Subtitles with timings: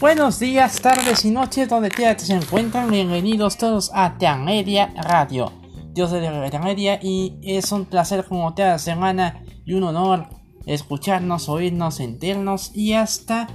[0.00, 2.88] Buenos días, tardes y noches donde quiera se encuentran.
[2.88, 5.52] Bienvenidos todos a Media Radio.
[5.92, 10.28] Yo soy de Media y es un placer como cada semana y un honor
[10.66, 13.48] escucharnos, oírnos, sentirnos y hasta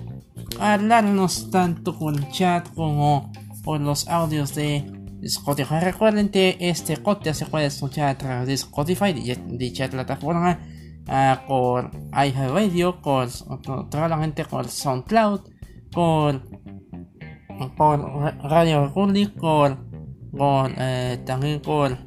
[0.59, 3.31] hablarnos tanto con chat como
[3.63, 4.85] por los audios de
[5.21, 5.79] Spotify.
[5.79, 10.59] Recuerden que este podcast se puede escuchar a través de Spotify, dicha plataforma,
[11.07, 13.29] uh, por iHeartRadio, por,
[13.89, 15.52] probablemente por SoundCloud,
[15.93, 16.41] por,
[17.75, 17.99] por
[18.43, 19.77] Radio Public, por,
[20.31, 21.97] por eh, también por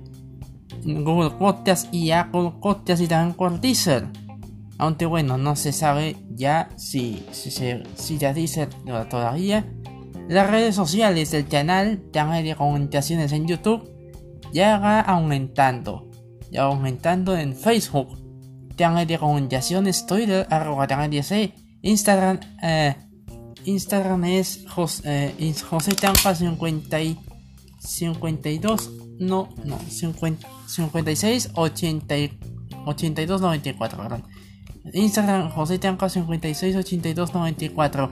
[0.85, 4.07] Google Podcast y Apple Podcast y también por Deezer.
[4.79, 8.69] Aunque bueno, no se sabe ya si, si, si ya Deezer
[9.09, 9.65] todavía.
[10.29, 13.89] Las redes sociales del canal de comunicaciones en YouTube
[14.53, 16.11] ya va aumentando.
[16.51, 18.19] Ya aumentando en Facebook.
[18.77, 20.87] Canal de comunicaciones Twitter, arroba
[21.23, 21.55] C.
[21.83, 22.95] Instagram, eh,
[23.67, 27.19] Instagram es José, eh, José 50 y
[27.81, 32.15] 52, no, no, 50, 56, 80,
[32.87, 34.25] 82, 94, perdón.
[34.93, 38.11] Instagram José Tanca 56, 82, 94.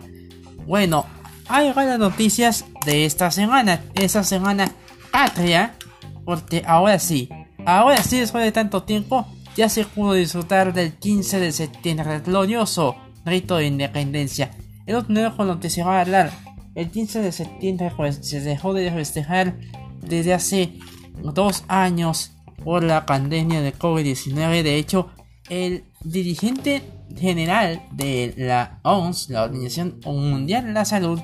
[0.66, 1.06] Bueno,
[1.46, 3.80] hay buenas noticias de esta semana.
[3.94, 4.72] Esta semana
[5.12, 5.76] patria.
[6.24, 7.28] Porque ahora sí,
[7.66, 12.22] ahora sí, después de tanto tiempo, ya se pudo disfrutar del 15 de septiembre, el
[12.22, 12.96] glorioso
[13.26, 14.50] rito de independencia.
[14.86, 16.30] Lo que se va a hablar.
[16.74, 19.56] El 15 de septiembre pues, se dejó de festejar
[20.00, 20.78] desde hace
[21.22, 22.32] dos años
[22.62, 24.62] por la pandemia de COVID-19.
[24.62, 25.10] De hecho,
[25.48, 26.82] el dirigente
[27.16, 31.20] general de la OMS, la Organización Mundial de la Salud,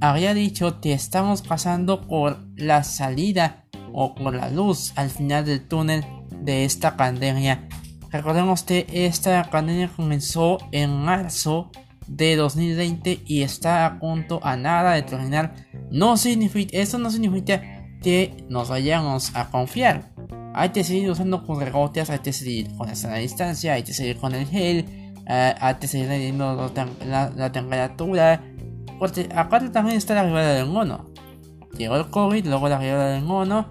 [0.00, 5.66] había dicho que estamos pasando por la salida o por la luz al final del
[5.66, 6.04] túnel
[6.42, 7.68] de esta pandemia.
[8.10, 11.70] Recordemos que esta pandemia comenzó en marzo
[12.06, 15.54] de 2020 y está a punto a nada de terminar.
[15.90, 17.62] No significa, eso no significa
[18.02, 20.12] que nos vayamos a confiar.
[20.54, 24.34] Hay que seguir usando regotes, hay que seguir con esta distancia, hay que seguir con
[24.34, 24.84] el gel,
[25.26, 26.70] eh, hay que seguir leyendo
[27.06, 28.40] la temperatura,
[28.98, 31.06] porque aparte también está la rivalidad del mono.
[31.76, 33.70] Llegó el COVID, luego la rivalidad del mono.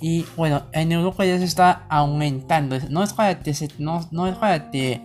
[0.00, 2.76] Y bueno, en Europa ya se está aumentando.
[2.90, 5.00] No es para que se, no, no es para que,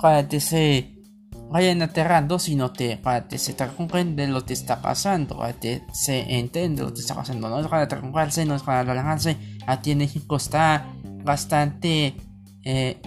[0.00, 0.95] para que se
[1.50, 6.38] vayan aterrando, sino que para que se comprende lo que está pasando, para que se
[6.38, 7.48] entiende lo que está pasando.
[7.48, 9.36] No es para tranquilizarse, no es para relajarse.
[9.66, 10.86] Aquí en México está
[11.24, 12.14] bastante
[12.64, 13.00] eh,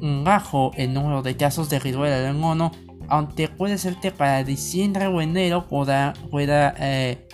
[0.00, 2.72] bajo el número de casos de rivalidad del mono
[3.12, 7.28] aunque puede ser que para diciembre o enero pueda, pueda eh,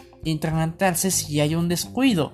[0.96, 2.32] si hay un descuido.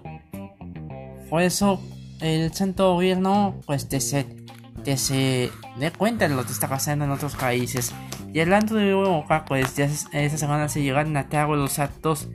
[1.29, 1.79] Por eso
[2.21, 4.44] el centro gobierno pues que se,
[4.85, 7.93] que se dé cuenta de lo que está pasando en otros países.
[8.33, 12.29] Y hablando de Europa, pues ya esta semana se llegaron a cabo los actos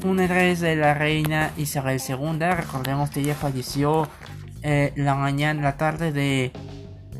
[0.00, 2.38] funerales de la reina Isabel II.
[2.38, 4.08] Recordemos que ella falleció
[4.62, 6.52] eh, la mañana, la tarde de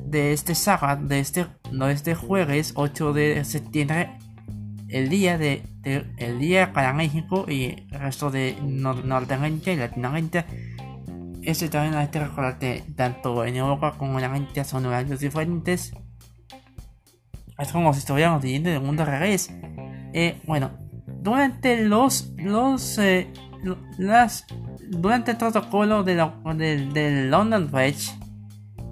[0.07, 4.11] de este sábado, de este, no este jueves 8 de septiembre,
[4.89, 5.63] el día de,
[6.17, 10.47] el día para México y el resto de Norteamérica y Latinoamérica.
[11.47, 15.95] Este también hay que recordar que tanto en Europa como en América son horarios diferentes.
[17.57, 19.51] Es como si estuviéramos viviendo en el mundo al revés.
[20.13, 20.73] Eh, bueno,
[21.23, 23.33] durante los, los, eh,
[23.97, 24.45] las,
[24.89, 26.17] durante el protocolo de
[26.57, 28.13] del, del London Bridge,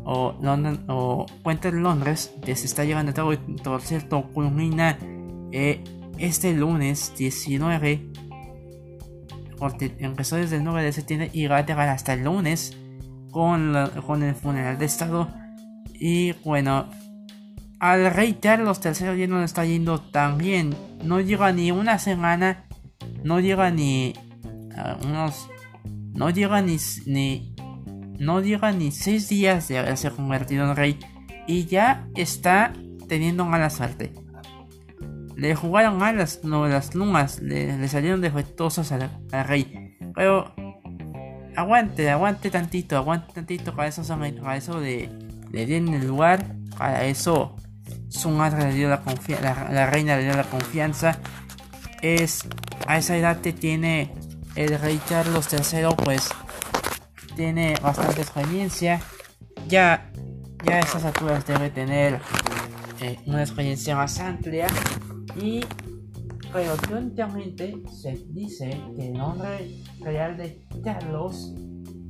[0.05, 3.33] o London o Puente de Londres que se está llevando a cabo
[3.65, 4.99] por cierto culmina
[5.51, 5.83] eh,
[6.19, 8.13] este lunes 19
[9.57, 12.77] porque empezó desde el 9 de septiembre y va a llegar hasta el lunes
[13.31, 13.75] con,
[14.07, 15.29] con el funeral de estado.
[15.95, 16.89] Y bueno
[17.81, 20.75] al rey Carlos III ya no está yendo tan bien.
[21.03, 22.65] No llega ni una semana
[23.23, 24.15] no llega ni
[24.77, 25.49] uh, unos
[26.15, 27.55] no llega ni, ni
[28.19, 30.99] no llega ni 6 días de haberse convertido en rey.
[31.47, 32.73] Y ya está
[33.09, 34.15] teniendo mala suerte.
[35.37, 39.11] Le jugaron a las, no, las lumas, le, salieron defectuosas al,
[39.47, 39.97] rey.
[40.15, 40.55] Pero
[41.57, 44.03] aguante, aguante tantito, aguante tantito, para eso,
[44.43, 45.11] para eso de,
[45.51, 47.57] le den el lugar, para eso
[48.09, 51.19] su madre le dio la confianza, la, reina le dio la confianza.
[52.01, 52.47] Es
[52.87, 54.13] a esa edad que tiene
[54.55, 56.29] el rey Carlos III, pues
[57.37, 59.01] tiene bastante experiencia.
[59.69, 60.11] Ya,
[60.65, 62.21] ya a esas alturas debe tener
[63.01, 64.67] eh, una experiencia más amplia.
[65.41, 65.61] Y
[66.55, 66.77] pero
[67.91, 71.53] se dice que el nombre real de Carlos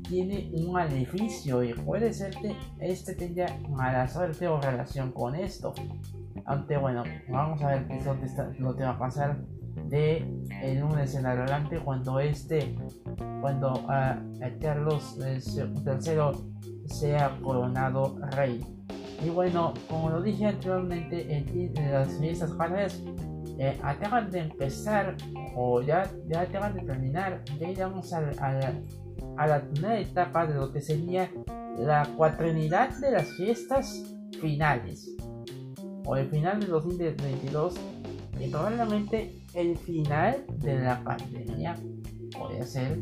[0.06, 5.72] tiene un maleficio y puede ser que este tenga mala suerte o relación con esto.
[6.44, 8.04] Aunque bueno, vamos a ver qué es
[8.58, 9.42] lo que, va a pasar
[9.88, 10.18] de
[10.62, 12.76] el lunes en adelante cuando este,
[13.40, 18.73] cuando uh, Carlos III sea coronado rey.
[19.24, 23.02] Y bueno, como lo dije anteriormente, en, las fiestas patrias
[23.58, 25.16] eh, acaban de empezar
[25.56, 30.72] o ya, ya acaban de terminar, ya llegamos a, a, la primera etapa de lo
[30.72, 31.30] que sería
[31.78, 34.04] la cuatrenidad de las fiestas
[34.40, 35.10] finales
[36.04, 37.76] o el final de 2022
[38.40, 41.76] y probablemente el final de la pandemia
[42.36, 42.98] podría ser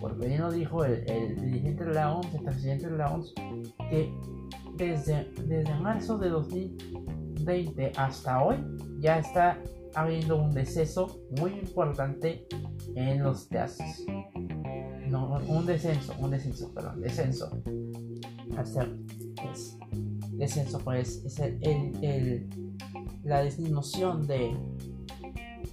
[0.00, 3.34] porque bien lo dijo el, dirigente de la OMS, el presidente de la OMS,
[3.90, 4.12] que
[4.80, 8.56] desde, desde marzo de 2020 hasta hoy
[8.98, 9.62] ya está
[9.94, 12.46] habiendo un deceso muy importante
[12.94, 14.04] en los casos.
[15.08, 17.62] No, un descenso, un descenso, perdón, descenso.
[18.56, 18.86] Hasta,
[19.42, 19.76] pues,
[20.32, 22.48] descenso, pues, es el,
[23.24, 24.56] la disminución de,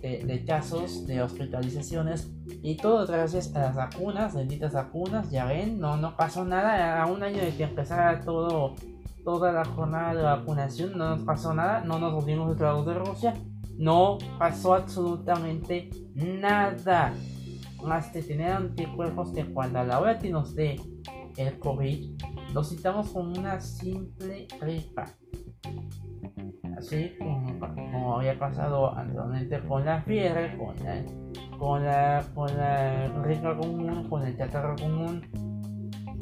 [0.02, 2.32] de, casos, de hospitalizaciones
[2.62, 5.30] y todo gracias a las vacunas, benditas vacunas.
[5.30, 7.02] Ya ven, no, no pasó nada.
[7.02, 8.76] A un año de que empezara todo,
[9.28, 11.82] toda la jornada de vacunación, no nos pasó nada.
[11.82, 13.34] No nos volvimos esclavos de Rusia.
[13.78, 17.14] No pasó absolutamente nada.
[17.84, 20.80] Más de tener anticuerpos que cuando a la hora que nos dé
[21.36, 25.08] el COVID, lo citamos como una simple gripa.
[26.78, 31.04] Así como, había pasado anteriormente con la fiebre, con la,
[31.60, 35.22] con la, con la gripa común, con el catarro común.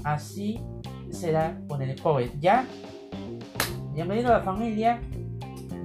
[0.04, 0.60] Así
[1.12, 2.32] será con el COVID.
[2.40, 2.66] Ya,
[3.96, 5.00] bienvenido a la familia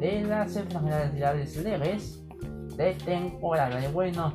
[0.01, 2.21] de las enfermedades leves
[2.77, 3.85] de temporada.
[3.85, 4.35] Y bueno,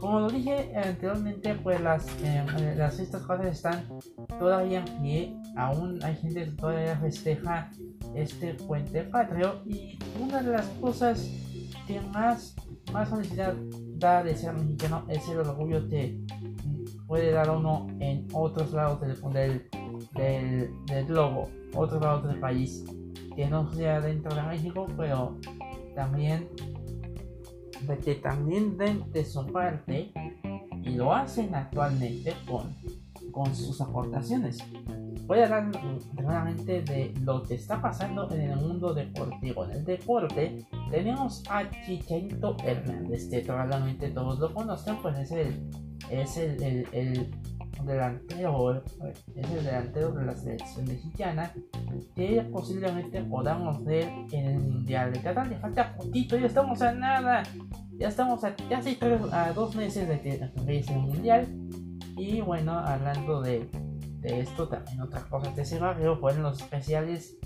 [0.00, 3.84] como lo dije anteriormente, pues las, eh, las estas cosas están
[4.38, 5.36] todavía en pie.
[5.56, 7.70] Aún hay gente que todavía festeja
[8.14, 9.60] este puente patrio.
[9.66, 11.28] Y una de las cosas
[11.86, 12.56] que más,
[12.94, 13.54] más felicidad
[13.96, 16.18] da de ser mexicano es el orgullo que
[17.06, 19.68] puede dar uno en otros lados del, del,
[20.14, 22.82] del, del globo, otros lados del país
[23.34, 25.38] que no sea dentro de México, pero
[25.94, 26.48] también
[27.86, 30.12] de que también den de su parte
[30.84, 32.74] y lo hacen actualmente con,
[33.32, 34.58] con sus aportaciones.
[35.26, 35.70] Voy a hablar
[36.14, 39.64] realmente de lo que está pasando en el mundo deportivo.
[39.64, 45.70] En el deporte tenemos a Chicharito Hernández, que probablemente todos lo conocen, pues es el,
[46.10, 47.30] es el, el
[47.84, 48.82] delantero,
[49.34, 51.52] es el delantero de la selección mexicana
[52.14, 55.46] que posiblemente podamos ver en el Mundial de Qatar.
[55.48, 57.42] Le falta poquito, ya estamos a nada,
[57.98, 58.98] ya estamos a casi
[59.32, 61.46] a dos meses de que empiece el Mundial.
[62.16, 63.68] Y bueno, hablando de,
[64.20, 67.36] de esto, también otras cosas de ese barrio fueron los especiales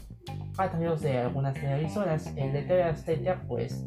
[0.56, 2.26] patrios de algunas televisoras.
[2.36, 3.84] El de TV Azteca, pues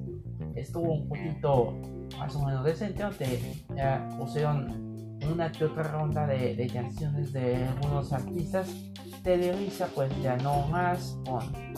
[0.56, 1.74] estuvo un poquito
[2.18, 3.40] más o menos decente, aunque
[3.75, 4.88] ya pusieron
[5.27, 8.68] una que otra ronda de, de canciones de algunos artistas.
[9.24, 11.18] Televisa pues ya no más,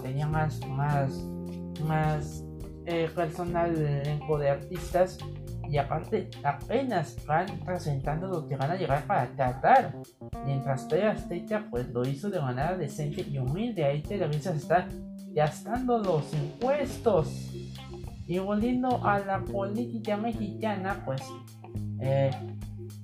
[0.01, 1.25] tenía más, más,
[1.85, 2.43] más
[2.85, 5.17] eh, personal elenco de artistas
[5.69, 9.93] y aparte apenas van presentando lo que van a llegar para Qatar.
[10.45, 13.85] Mientras TV Azteca pues lo hizo de manera decente y humilde.
[13.85, 14.88] Ahí Televisa está
[15.29, 17.51] gastando los impuestos.
[18.27, 21.21] Y volviendo a la política mexicana, pues
[22.01, 22.31] eh,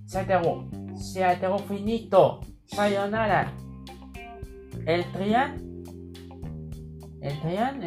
[0.08, 0.66] se acabó.
[0.96, 2.40] Se acabó finito.
[2.66, 3.54] Sayonara.
[4.86, 5.84] El Trian.
[7.22, 7.82] El Trian,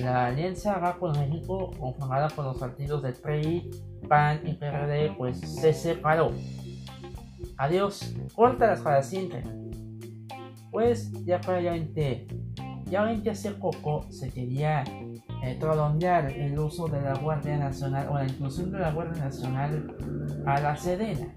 [0.00, 3.70] la, alianza va con México, conformada por los partidos de PRI,
[4.08, 6.32] PAN y PRD, pues se separó.
[7.56, 8.14] Adiós.
[8.34, 9.42] Córtalas para siempre.
[10.70, 12.26] Pues ya previamente,
[12.86, 14.82] ya que hace poco se quería
[15.42, 15.58] eh,
[16.36, 19.96] el uso de la Guardia Nacional o la inclusión de la Guardia Nacional
[20.46, 21.34] a la Sedena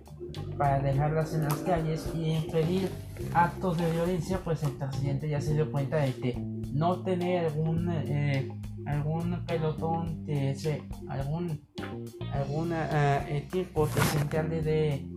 [0.58, 2.90] para dejarlas en las calles y impedir
[3.34, 6.38] actos de violencia, pues el presidente ya se dio cuenta de que
[6.74, 8.50] no tener algún eh,
[8.86, 11.62] algún pelotón que algún
[12.34, 15.08] algún eh, equipo que se encargue de,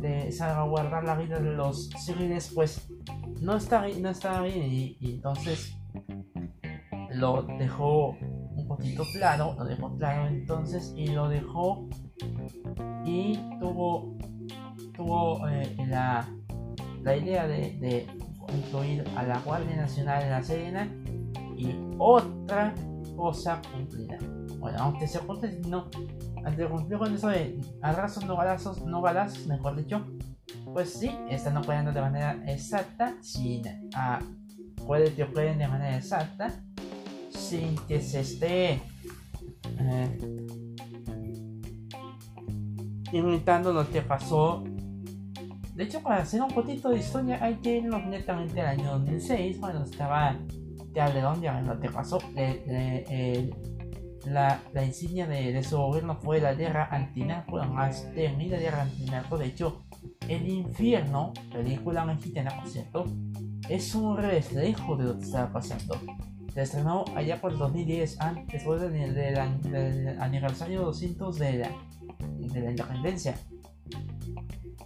[0.00, 2.88] de salvaguardar la vida de los civiles pues
[3.40, 4.72] no está no está bien.
[4.72, 5.76] Y entonces
[7.14, 8.16] lo dejó
[8.56, 11.88] un poquito claro lo dejó claro entonces y lo dejó
[13.04, 14.16] y tuvo
[15.00, 16.28] tuvo eh, la,
[17.02, 18.06] la, idea de, de,
[18.54, 20.88] incluir a la Guardia Nacional en la Serena
[21.56, 22.74] y otra
[23.16, 24.18] cosa cumplida.
[24.58, 25.88] Bueno, aunque se cumple, no,
[26.44, 30.04] antes de cumplir con eso de abrazos, no balazos, no balazos, mejor dicho,
[30.74, 33.62] pues sí, están operando de manera exacta, sin,
[33.94, 34.18] ah,
[34.86, 36.52] puede que operen de manera exacta,
[37.30, 38.82] sin que se esté
[39.78, 40.18] eh,
[43.12, 44.62] imitando lo que pasó.
[45.80, 49.56] De hecho, para hacer un poquito de historia, hay que irnos netamente al año 2006,
[49.56, 50.36] cuando estaba
[50.92, 52.18] Calderón, ya lo que pasó.
[54.26, 59.38] la, la, insignia de, su gobierno fue la guerra antinarco, la más temida guerra antinarco.
[59.38, 59.86] De hecho,
[60.28, 63.06] El Infierno, película mexicana, por cierto,
[63.70, 65.98] es un reflejo de lo que estaba pasando.
[66.52, 68.18] Se estrenó allá por el 2010,
[68.52, 71.70] después del, del aniversario 200 de la
[72.38, 73.34] de la independencia.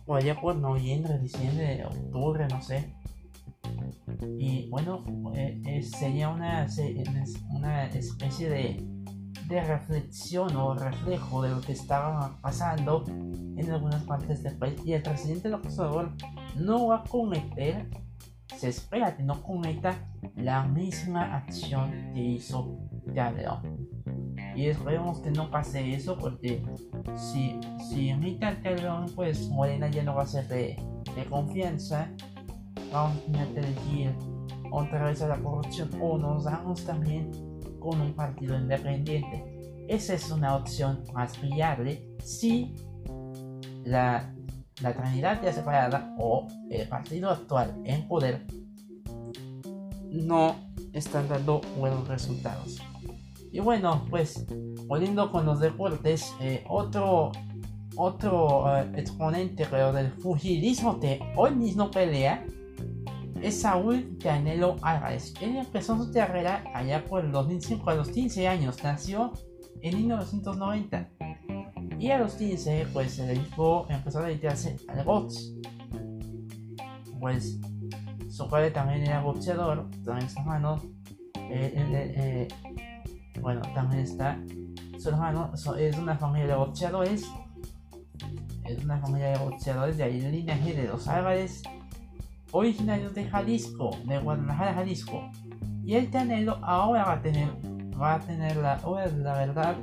[0.07, 2.95] O allá por noviembre, diciembre, octubre, no sé.
[4.39, 6.67] Y bueno, eh, sería una,
[7.51, 8.87] una especie de,
[9.49, 14.75] de reflexión o reflejo de lo que estaba pasando en algunas partes del país.
[14.85, 16.13] Y el presidente López Obrador
[16.57, 17.89] no va a cometer,
[18.57, 22.79] se espera que no cometa la misma acción que hizo
[23.15, 23.94] Calderón.
[24.55, 26.63] Y esperemos que no pase eso porque
[27.17, 27.59] si,
[27.91, 30.77] si imita el Calderón, pues Morena ya no va a ser de,
[31.17, 32.11] de confianza.
[32.93, 34.15] Vamos a tener que elegir
[34.71, 37.31] otra vez a la corrupción o nos damos también
[37.81, 39.45] con un partido independiente.
[39.89, 42.75] Esa es una opción más viable si
[43.85, 44.35] la,
[44.81, 48.47] la Trinidad ya separada o el partido actual en poder
[50.11, 50.57] no
[50.93, 52.81] están dando buenos resultados.
[53.55, 54.45] Y bueno, pues
[54.89, 57.31] volviendo con los deportes, eh, otro,
[57.95, 62.45] otro eh, exponente del fugilismo que hoy mismo pelea
[63.41, 65.35] es Saúl Canelo Álvarez.
[65.41, 69.33] Él empezó su carrera allá por el 2005 a los 15 años, nació
[69.83, 71.11] en 1990.
[72.01, 75.55] Y a los 15 pues se dedicó, empezó a dedicarse al box.
[77.21, 77.61] Pues
[78.29, 80.83] su padre también era boxeador, también su hermano.
[81.37, 82.49] Eh,
[83.41, 84.39] bueno, también está
[84.99, 87.25] su hermano, es una familia de boxeadores.
[88.65, 91.63] Es una familia de boxeadores de ahí el linaje de los Álvarez,
[92.53, 95.31] originarios de Jalisco, de Guadalajara, Jalisco.
[95.85, 97.49] Y el Canelo ahora va a tener,
[98.01, 98.81] va a tener la,
[99.19, 99.77] la verdad,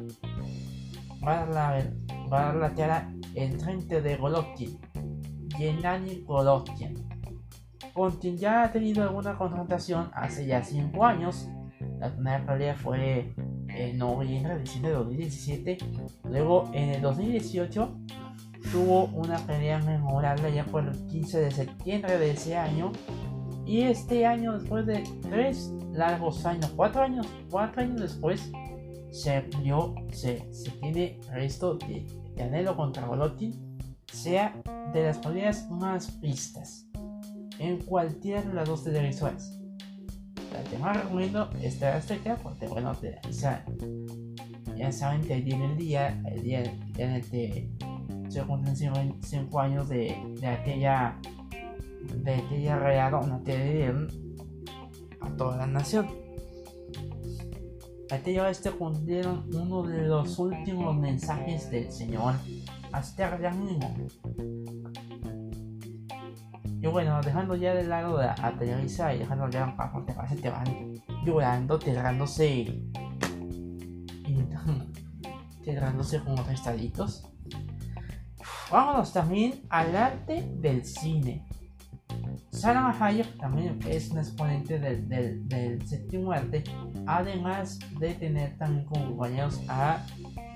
[1.23, 1.91] va a dar la,
[2.31, 4.79] va a dar la cara en frente de Golovkin,
[5.55, 7.07] Gennady Golovkin,
[7.93, 11.47] con quien ya ha tenido alguna confrontación hace ya 5 años.
[12.01, 13.31] La primera pelea fue
[13.67, 15.77] en noviembre, diciembre de 2017.
[16.31, 17.95] Luego en el 2018
[18.71, 22.91] tuvo una pelea memorable ya por el 15 de septiembre de ese año.
[23.67, 28.51] Y este año, después de tres largos años, cuatro años, cuatro años después,
[29.11, 33.77] se vio, se, se tiene resto de Canelo contra Golovkin,
[34.11, 34.59] sea
[34.91, 36.87] de las peleas más vistas
[37.59, 39.60] en cualquiera de las dos televisoras
[40.51, 42.95] la que más recomiendo esta Azteca porque bueno
[43.31, 43.65] ya,
[44.75, 46.63] ya saben que viene el día el día
[46.97, 47.69] en el que
[48.29, 51.17] se cumplen 5 años de, de aquella
[52.15, 54.07] de aquella real que dieron
[55.19, 56.07] a toda la nación.
[58.09, 62.35] Aquella vez te cumplieron uno de los últimos mensajes del señor
[62.91, 63.95] hasta mismo
[66.81, 70.49] y bueno, dejando ya de lado de aterrizar y dejando ya un paso, te que
[70.49, 70.65] van
[71.23, 72.89] llorando, tirándose y.
[75.63, 77.23] tirándose como restaditos.
[78.71, 81.45] Vámonos también al arte del cine.
[82.49, 86.63] Salma Hayek también es un exponente del, del, del séptimo arte,
[87.05, 90.03] además de tener también como compañeros a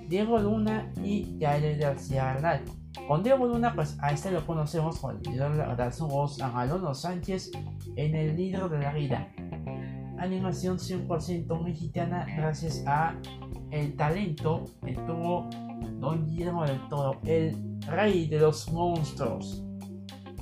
[0.08, 2.64] Diego Luna y Yael García Arnal.
[3.08, 7.52] Con Diego Luna, pues a este lo conocemos de dar su voz a Alonso Sánchez
[7.96, 9.32] en El libro de la vida.
[10.18, 13.16] Animación 100% mexicana gracias a
[13.70, 15.50] el talento que tuvo
[16.00, 19.64] Don Guillermo del Toro, el rey de los monstruos.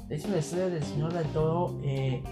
[0.08, 2.24] De hecho, la historia del Señor del Toro eh,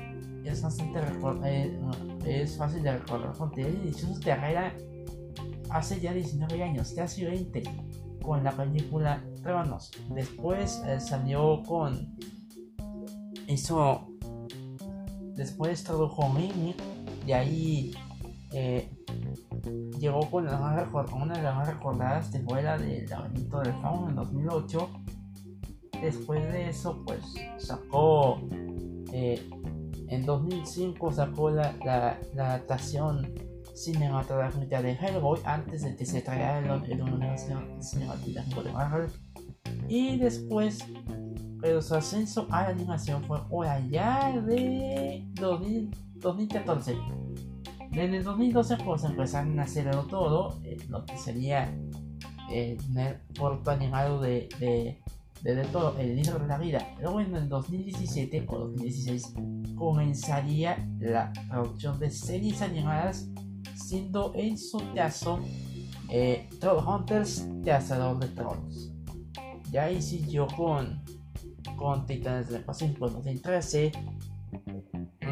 [0.46, 1.00] es bastante
[1.44, 1.80] eh,
[2.26, 4.74] es fácil de recordar porque él inició su carrera
[5.72, 7.64] hace ya 19 años, casi 20
[8.22, 9.92] con la película Tronos.
[10.10, 12.16] Después eh, salió con.
[13.48, 14.08] Hizo.
[15.36, 16.76] Después tradujo Mimi.
[17.26, 17.94] Y ahí.
[18.54, 18.90] Eh,
[20.00, 20.58] llegó con la
[21.14, 24.90] una de las más recordadas que fue la del laberinto del fauno en 2008.
[26.02, 27.24] Después de eso, pues
[27.58, 28.40] sacó.
[29.14, 29.50] Eh,
[30.08, 33.34] en 2005 sacó la, la, la adaptación
[33.74, 39.10] cinematográfica de Hellboy antes de que se traiga el, el universo cinematográfico de Marvel.
[39.88, 40.86] Y después
[41.62, 46.98] pero su ascenso a la animación fue por allá de 2014.
[47.92, 51.72] En el 2012 pues empezaron a hacerlo todo, eh, lo que sería
[52.50, 52.78] el
[53.38, 55.00] corto animado de, de,
[55.44, 56.96] de, todo, el libro de la vida.
[57.00, 59.34] Luego en el 2017 o 2016
[59.76, 63.30] comenzaría la producción de series animadas,
[63.92, 65.42] siendo en su caso
[66.08, 68.90] eh, Troll Hunters, Cazador de Trolls.
[69.70, 71.04] Ya siguió con,
[71.76, 73.92] con Titanes del Pacífico en 2013.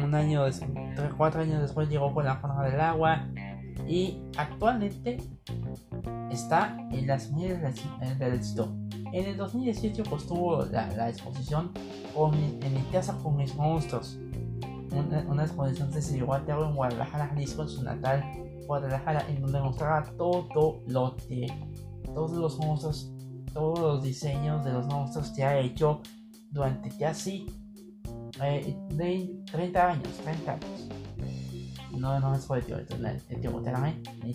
[0.02, 0.70] Un año, después,
[1.16, 3.26] cuatro años después llegó con La Forma del Agua.
[3.88, 5.16] Y actualmente
[6.30, 7.62] está en las medias
[8.18, 8.76] del éxito.
[9.14, 11.72] En el 2018 pues tuvo la, exposición
[12.14, 14.18] con, en mi casa con mis monstruos.
[14.92, 19.42] Una, exposición que se llevó a cabo en Guadalajara, Jalisco, en su natal Guadalajara, en
[19.42, 21.48] donde mostraba todo lo que,
[22.14, 23.12] todos los monstruos,
[23.52, 26.00] todos los diseños de los monstruos que ha hecho
[26.52, 27.46] durante casi
[28.40, 28.76] eh,
[29.50, 30.88] 30 años, 30 años.
[31.98, 34.32] No, no es poético, el tiempo ni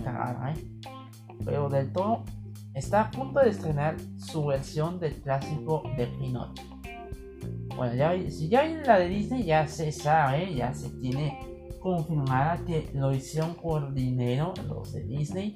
[1.45, 2.25] Pero del todo
[2.73, 6.65] está a punto de estrenar su versión del clásico de Pinocchio.
[7.77, 11.54] Bueno, ya, si ya hay la de Disney, ya se sabe, ya se tiene
[11.85, 15.55] confirmada que lo hicieron por dinero los de Disney.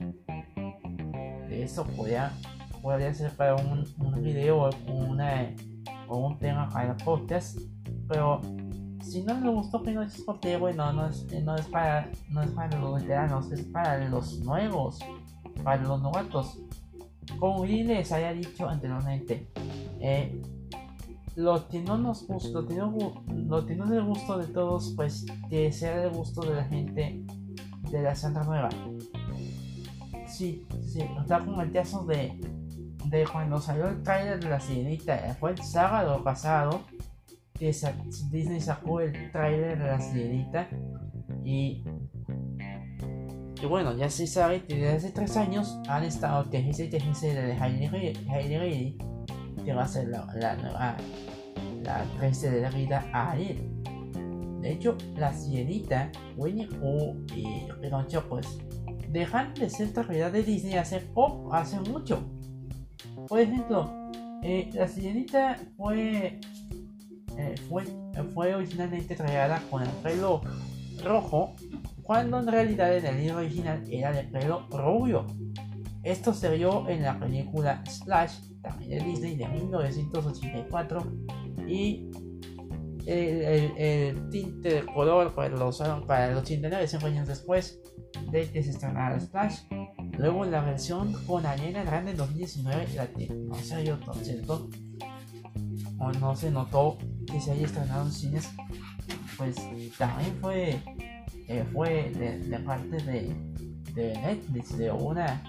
[1.49, 2.31] Eso podría,
[2.83, 5.55] podría ser para un, un video o, una,
[6.07, 7.57] o un tema para podcast.
[8.07, 8.41] Pero
[9.01, 12.51] si no le gustó Pinocchio es porque, bueno, no es, no es, para, no es
[12.51, 14.99] para los veteranos, es para los nuevos,
[15.63, 16.59] para los novatos.
[17.39, 19.51] Como bien les haya dicho anteriormente,
[19.99, 20.39] eh,
[21.39, 24.47] lo que no nos gusta, lo que no, lo que no es del gusto de
[24.47, 27.25] todos, pues que sea del gusto de la gente
[27.89, 28.67] de la Santa Nueva.
[30.27, 32.37] Sí, sí, está con el caso de,
[33.05, 36.81] de cuando salió el trailer de la sirenita, fue el sábado pasado
[37.53, 37.73] que
[38.29, 40.67] Disney sacó el trailer de la sirenita
[41.45, 41.85] y
[43.61, 47.41] y bueno, ya se sabe que desde hace tres años han estado tejiendo y tejiendo
[47.41, 48.97] de Hailey Reilly,
[49.65, 50.95] que va a ser la, la nueva
[51.89, 53.57] la la vida Ariel.
[54.61, 58.59] De hecho, la sirenita, Winnie Pooh y Pinocho pues
[59.09, 62.21] dejan de ser realidad de Disney hace poco, hace mucho.
[63.27, 63.89] Por ejemplo,
[64.43, 66.39] eh, la sirenita fue,
[67.37, 67.85] eh, fue,
[68.33, 70.41] fue originalmente traída con el pelo
[71.03, 71.55] rojo
[72.03, 75.25] cuando en realidad en el libro original era de pelo rubio.
[76.03, 81.03] Esto se vio en la película Slash, también de Disney de 1984,
[81.69, 82.09] y
[83.05, 87.81] el, tinte de color pues, lo usaron para los 89, 5 años después
[88.31, 89.61] de que se estrenara Splash.
[90.17, 94.69] Luego la versión con Arena Grande en 2019, la que no se vio cierto,
[95.97, 98.49] o no se notó que se haya estrenado en cines,
[99.37, 99.55] pues
[99.97, 100.81] también fue
[101.47, 103.35] eh, fue de, parte de,
[103.95, 105.41] de, Netflix, de una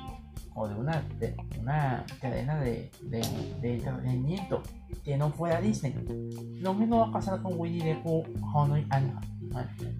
[0.55, 3.21] o de una, de una cadena de, de,
[3.63, 4.63] entretenimiento
[5.05, 5.95] que no fuera Disney.
[6.61, 9.13] Lo mismo va a pasar con Winnie the Pooh, Honey and,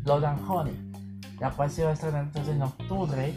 [0.05, 0.75] Blood and Honey,
[1.39, 3.35] la cual se va a estrenar entonces en octubre.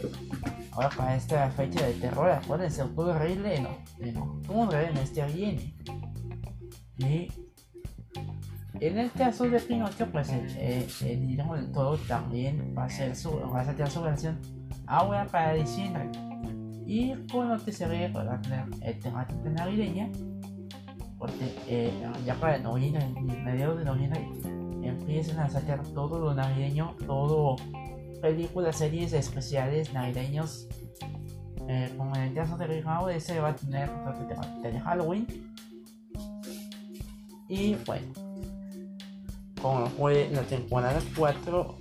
[0.72, 3.66] Ahora para esta fecha de terror, acuérdense, octubre en,
[4.00, 5.74] en octubre, en este viene.
[6.98, 7.28] Y
[8.80, 13.14] en el caso de Pinocho, pues el, eh, el, del Todo también va a, ser
[13.14, 14.38] su, va a sacar su versión
[14.86, 16.10] ahora para diciembre.
[16.86, 17.14] Y
[17.64, 20.10] que se ve para tener el temática navideña,
[21.18, 21.92] porque eh,
[22.26, 23.06] ya para noviembre,
[23.44, 24.28] mediados de noviembre,
[24.82, 27.56] empiezan a sacar todo lo navideño, todo
[28.20, 30.68] películas, series especiales navideños.
[31.68, 33.88] Eh, como en el caso de Rigao, ese va a tener
[34.28, 35.26] temática de Halloween.
[37.48, 38.12] Y bueno
[39.64, 41.76] como fue la temporada 4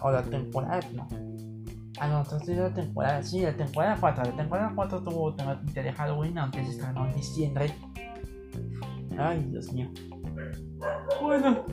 [0.00, 1.06] o la temporada no
[2.00, 5.92] ah no entonces la temporada sí la temporada 4 la temporada 4 tuvo temática de
[5.92, 7.74] Halloween aunque se estrenó en diciembre.
[9.18, 9.88] Ay Dios mío.
[11.20, 11.64] Bueno.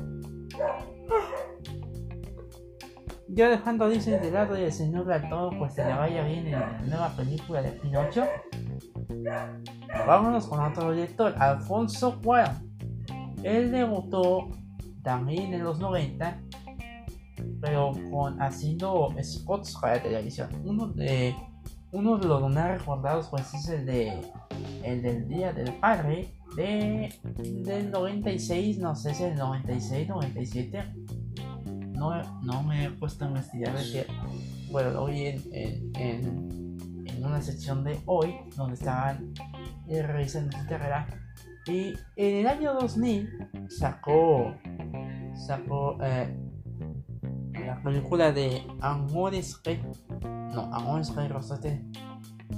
[3.27, 6.51] Ya dejando Disney de lado y el señor todo pues se le vaya bien en
[6.53, 8.23] la nueva película de Pinocho
[10.05, 12.55] vámonos con otro director Alfonso Cuarón.
[13.43, 14.49] Él debutó
[15.03, 16.41] también en los 90,
[17.65, 20.49] pero con haciendo spots para televisión.
[20.63, 21.35] Uno de,
[21.91, 24.21] uno de los más recordados pues es el de
[24.83, 27.11] el del Día del Padre de,
[27.63, 30.93] del 96, no sé si el 96, 97.
[31.93, 34.07] No, no me he puesto a investigar de que,
[34.69, 39.33] bueno, vi en, en, en, una sección de hoy donde estaban
[39.87, 41.07] revisando su carrera
[41.65, 44.53] Y en el año 2000 sacó,
[45.33, 46.44] sacó eh,
[47.65, 49.81] la película de Amores Rey.
[50.21, 51.81] No, Amores Rey Rosate.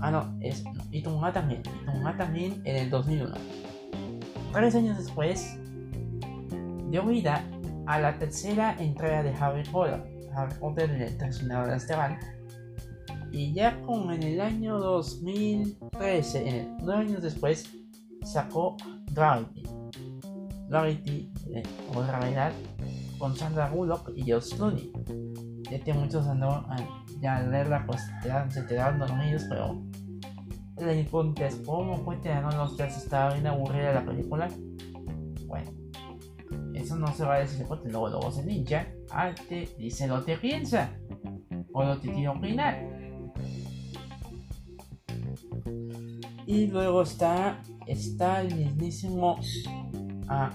[0.01, 1.61] Ah, no, es no, Itungatamin.
[1.83, 3.35] Itungatamin en el 2001.
[4.53, 5.59] Tres años después,
[6.89, 7.43] dio vida
[7.85, 10.03] a la tercera entrega de Harry Potter.
[10.35, 12.19] Harry Potter en el Traicionador de Esteban.
[13.31, 17.69] Y ya con en el año 2013, en el, nueve años después,
[18.23, 18.77] sacó
[19.11, 19.63] Gravity.
[20.69, 22.51] Gravity, eh, o realidad,
[23.17, 24.91] con Sandra Bullock y Josh Clooney.
[25.69, 26.63] Ya tiene muchos años
[27.19, 29.81] ya al leerla, pues te dan, se te dan dormidos, pero
[30.79, 34.47] le preguntas cómo fue te los días, estaba bien aburrida la película.
[35.47, 35.71] Bueno,
[36.73, 38.87] eso no se va a decir porque luego, luego se ninja.
[39.09, 40.91] Ah, te dice lo que piensa
[41.73, 42.77] o lo que quiere opinar.
[46.45, 49.37] Y luego está, está el mismísimo.
[50.29, 50.51] Ah,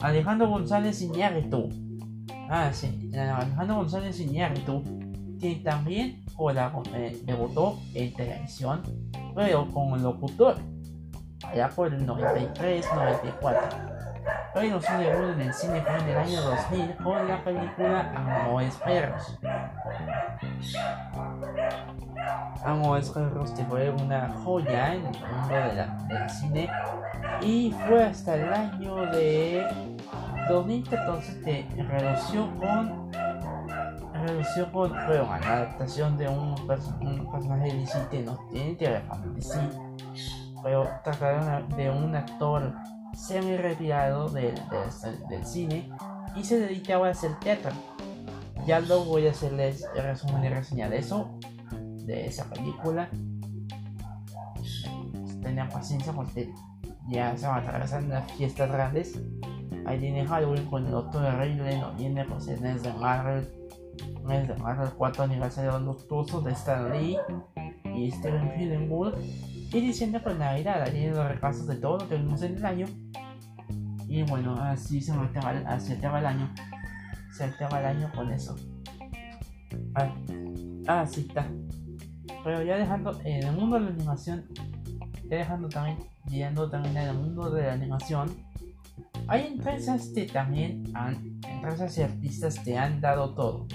[0.00, 1.68] Alejandro González Iñárritu.
[2.48, 4.82] Ah, sí, Alejandro González Iñárritu,
[5.38, 6.24] que también
[6.94, 8.82] eh, debutó en televisión,
[9.34, 10.56] pero como locutor,
[11.44, 13.90] allá por el 93-94.
[14.52, 19.38] Pero su debut en el cine fue el año 2000 con la película Amores Perros.
[22.64, 25.54] Amores Perros que fue una joya en el mundo
[26.08, 26.70] de del cine.
[27.42, 29.66] Y fue hasta el año de
[30.48, 33.10] 2014 que renunció con
[34.70, 39.58] con bueno, la adaptación de un, perso un personaje de no tiene ver con DC
[40.62, 42.74] pero trataron de un actor
[43.14, 44.54] semi retirado del,
[45.44, 45.90] cine
[46.36, 47.72] y se dedicaba a hacer teatro.
[48.66, 51.30] Ya luego voy a hacerles resumen y reseña de eso
[52.06, 53.08] de esa película
[55.42, 56.52] tenía paciencia porque
[57.08, 59.20] ya se van a atravesar las fiestas grandes.
[59.86, 63.48] Ahí tiene Halloween con el Doctor Horrible, no viene pues el mes de Marvel,
[64.24, 67.16] mes de Marvel 4 aniversario luctuoso de Stan Lee
[67.94, 69.14] y Steven Spielberg
[69.72, 72.66] y diciendo con Navidad, ahí tiene los repasos de todo lo que vimos en el
[72.66, 72.86] año.
[74.08, 76.52] Y bueno, así se acaba, así acaba el año.
[77.32, 78.56] Se acaba el año con eso.
[79.94, 80.12] Ah,
[80.88, 81.46] ah sí está.
[82.42, 84.44] Pero ya dejando en el mundo de la animación,
[85.28, 85.98] ya dejando también
[86.28, 88.30] yendo también al mundo de la animación,
[89.26, 93.66] hay empresas que también han, empresas y artistas que han dado todo.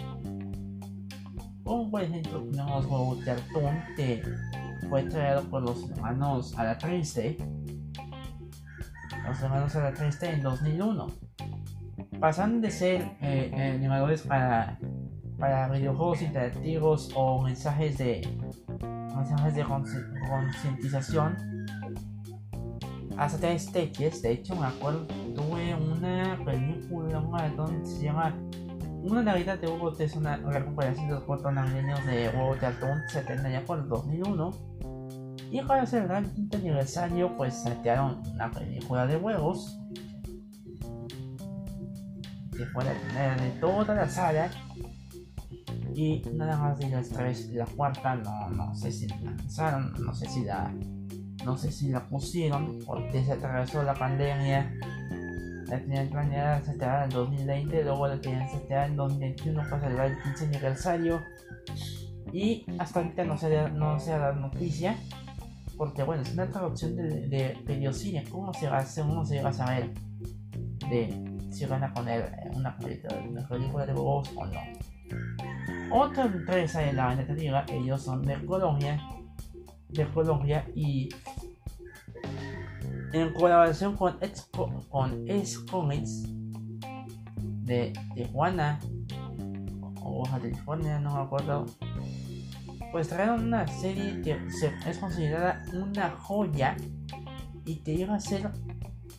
[1.63, 4.23] Como por ejemplo tenemos Huevo Cartoon que
[4.89, 7.37] fue creado por los hermanos a la triste.
[9.27, 11.07] Los hermanos a la triste en 2001.
[12.19, 14.77] Pasan de ser eh, eh, animadores para,
[15.39, 18.21] para videojuegos interactivos o mensajes de
[19.29, 19.65] mensajes de
[20.29, 21.65] concientización
[23.17, 24.21] hasta tres teques.
[24.21, 27.21] De hecho, me acuerdo, tuve una película,
[27.55, 28.35] donde se llama
[29.03, 33.23] Una Navidad de Hugo es una recuperación de los cuatro navideños de Hugo Cartoon, se
[33.23, 34.51] ya por el 2001.
[35.51, 39.79] Y para celebrar el quinto aniversario, pues saquearon una película de huevos.
[42.57, 44.49] Que fue la primera de toda la sala.
[45.95, 50.13] Y nada más de las tres, la cuarta no, no sé si la lanzaron, no
[50.13, 50.73] sé si la
[51.45, 54.73] no sé si la pusieron porque se atravesó la pandemia.
[55.67, 60.21] La tenían planeada estrenada en 2020, luego la tenían estrenada en 2021 para celebrar el
[60.23, 61.21] 15 aniversario.
[62.33, 64.97] Y hasta ahorita no se, da, no se ha dado noticia.
[65.77, 68.85] Porque bueno, es una traducción de, de, de ¿Cómo se va a?
[68.85, 69.93] ¿Cómo se va a saber?
[70.89, 74.59] De si van a poner una película, de bobos o no.
[75.91, 78.99] Otra empresa de la diga ellos son de Colombia
[79.95, 81.09] de Colombia y
[83.13, 85.25] en colaboración con Expo, con
[85.71, 86.23] Comics
[87.63, 88.79] de Tijuana
[90.01, 91.65] o Baja California, no me acuerdo.
[92.91, 94.37] Pues trajeron una serie que
[94.85, 96.75] es considerada una joya
[97.65, 98.51] y que iba a ser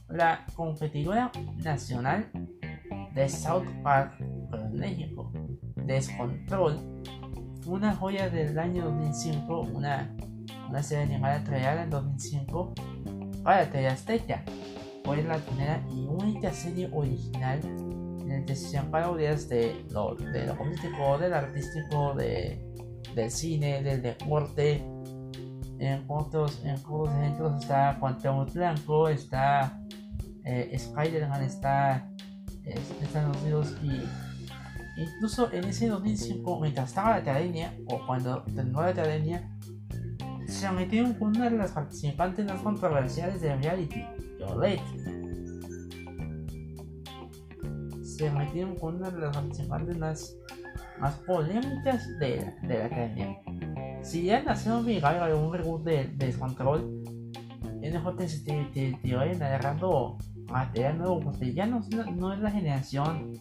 [0.09, 2.31] la competidora nacional
[3.15, 4.19] de South Park
[4.73, 5.06] México.
[5.87, 7.03] Descontrol,
[7.67, 10.15] una joya del año 2005, una
[10.69, 12.75] una serie animada creada en 2005
[13.43, 14.43] para TV Azteca.
[15.05, 17.61] Fue la primera y única serie original
[18.29, 22.61] en que se parodias de lo, de lo político, del artístico, de,
[23.15, 24.85] del cine, del deporte.
[25.79, 29.79] En otros, en otros ejemplos está Cuauhtémoc Blanco, está
[30.45, 32.09] eh, Spider-Man, está
[32.65, 34.03] Estados Unidos y
[34.97, 39.51] incluso en ese 2005, mientras estaba la academia o cuando terminó la academia,
[40.47, 44.05] se metieron con una de las participantes más controversiales de reality,
[44.39, 44.81] Yolette.
[48.03, 50.37] Se metieron con una de las participantes más,
[50.99, 53.39] más polémicas de, de la academia.
[54.03, 57.03] Si ya nació viral algún reboot de, de Descontrol,
[57.83, 60.17] NJ te, te, te, te vayan agarrando
[60.49, 61.81] material nuevo, porque ya no,
[62.15, 63.33] no es la generación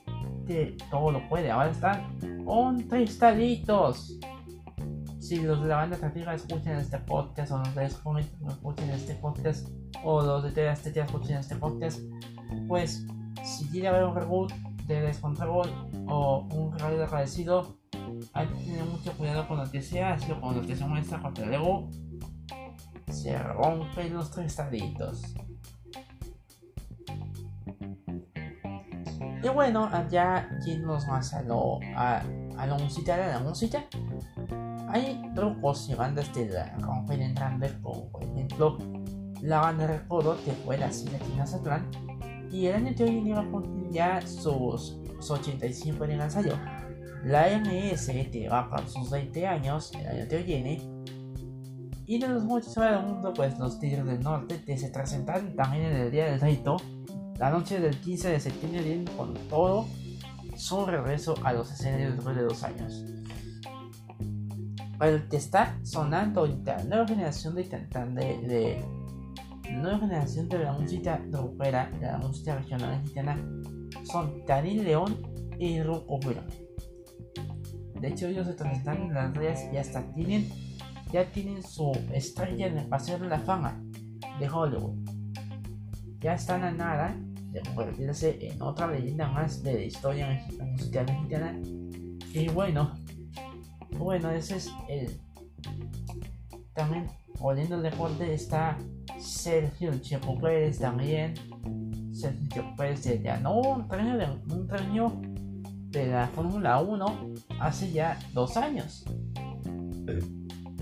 [0.89, 4.19] todo lo puede, ahora están un cristalitos
[5.25, 9.67] si los de la banda creativa escuchan este podcast o los de escuchen este podcast
[10.03, 11.99] o los de TST escuchen este podcast,
[12.67, 13.07] pues
[13.43, 14.53] si quiere haber un reboot
[14.85, 15.67] de Descontrol
[16.07, 17.75] o un radio agradecido,
[18.33, 20.85] hay que tener mucho cuidado con lo que sea, así que con lo que se
[20.85, 21.89] muestra porque luego
[23.07, 25.33] se rompen los cristalitos.
[29.45, 32.23] Y bueno, ya yéndonos más a, lo, a,
[32.57, 33.85] a la música, a la música,
[34.87, 38.79] hay grupos y bandas de la penetrante como por ejemplo
[39.43, 41.85] la banda de Recodo que fue la Latina Satlán
[42.51, 44.97] y el año que viene va a cumplir ya sus,
[45.29, 46.53] 85 en el ensayo.
[47.23, 50.81] La MS que va para sus 20 años el año que viene
[52.07, 55.83] y de los muchos del mundo pues los Tigres del Norte que se presentan también
[55.83, 56.77] en el Día del Rito
[57.37, 59.85] la noche del 15 de septiembre viene con todo.
[60.55, 63.03] Su regreso a los escenarios después de dos años.
[65.01, 68.81] El que está sonando ahorita, nueva generación de cantantes de,
[69.73, 73.37] nueva generación de la música rockera, de la música regional mexicana,
[74.03, 75.17] son Karin León
[75.59, 76.19] y Rocco
[77.99, 80.49] De hecho, ellos están en las redes y hasta tienen,
[81.11, 83.83] ya tienen su estrella en el paseo de la fama
[84.39, 84.97] de Hollywood.
[86.21, 87.15] Ya están a nada
[87.55, 91.59] de convertirse en otra leyenda más de la historia musical mexicana.
[92.33, 92.93] Y bueno,
[93.97, 95.21] bueno, ese es el.
[96.73, 97.07] También,
[97.39, 98.77] volviendo al deporte, está
[99.17, 101.33] Sergio Chepo Pérez también.
[102.11, 108.19] Sergio Pérez se ganó un premio de, un premio de la Fórmula 1 hace ya
[108.33, 109.05] dos años.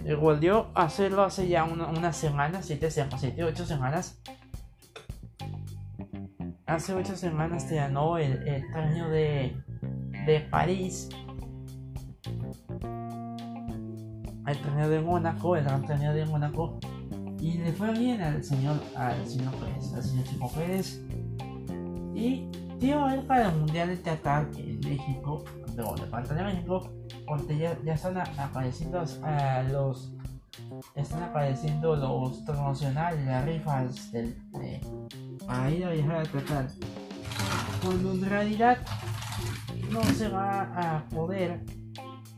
[0.04, 4.20] Y volvió a hacerlo hace ya una, unas semanas, 7, 7, 8 semanas.
[6.65, 9.56] Hace 8 semanas te ganó el, el premio de,
[10.26, 11.10] de París.
[14.45, 16.80] Al torneo de Mónaco, el gran torneo de Mónaco,
[17.39, 21.02] y le fue bien al señor, al señor Pérez, al señor Chico Pérez,
[22.13, 22.49] y
[22.82, 25.43] él para el Mundial de Teatral en México,
[25.76, 26.89] luego de parte de México,
[27.26, 30.13] porque ya, ya están apareciendo a los
[30.95, 34.82] están apareciendo los promocionales, las rifas del, de,
[35.45, 36.67] para ir a viajar a Teatral.
[37.84, 38.77] Cuando en realidad
[39.91, 41.63] no se va a poder,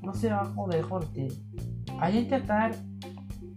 [0.01, 1.29] no se va a poder porque
[1.99, 2.75] Ahí en Qatar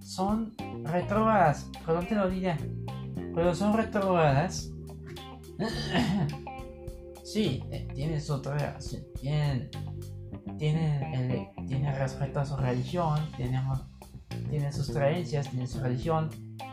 [0.01, 2.57] son retrógradas, perdón te lo diré,
[3.35, 4.71] pero son retrógradas.
[7.25, 8.41] sí, eh, tienen su
[9.21, 9.71] tienen,
[10.57, 13.63] tienen, tienen respeto a su religión, tienen,
[14.49, 16.31] tienen sus creencias, tienen su religión,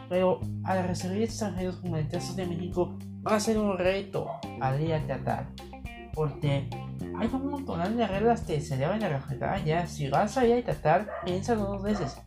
[0.10, 4.28] pero al recibir extranjeros como el caso de México va a ser un reto
[4.62, 5.48] al ir a Qatar,
[6.14, 6.70] porque
[7.20, 9.88] hay un montón de reglas que se deben de respetar ya.
[9.88, 12.18] Si vas a ir a Qatar, piénsalo dos veces.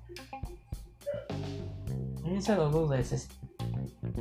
[2.25, 3.29] Piénsalo dos veces.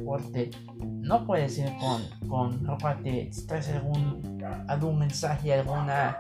[0.06, 6.20] Porque no puedes ir con, con ropa que traes algún, algún mensaje, alguna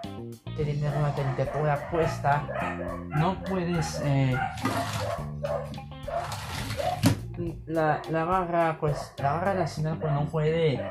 [0.55, 2.47] que tiene alguna caricatura puesta.
[3.09, 4.35] No puedes eh,
[7.65, 10.81] la, la pues la nacional pues no puede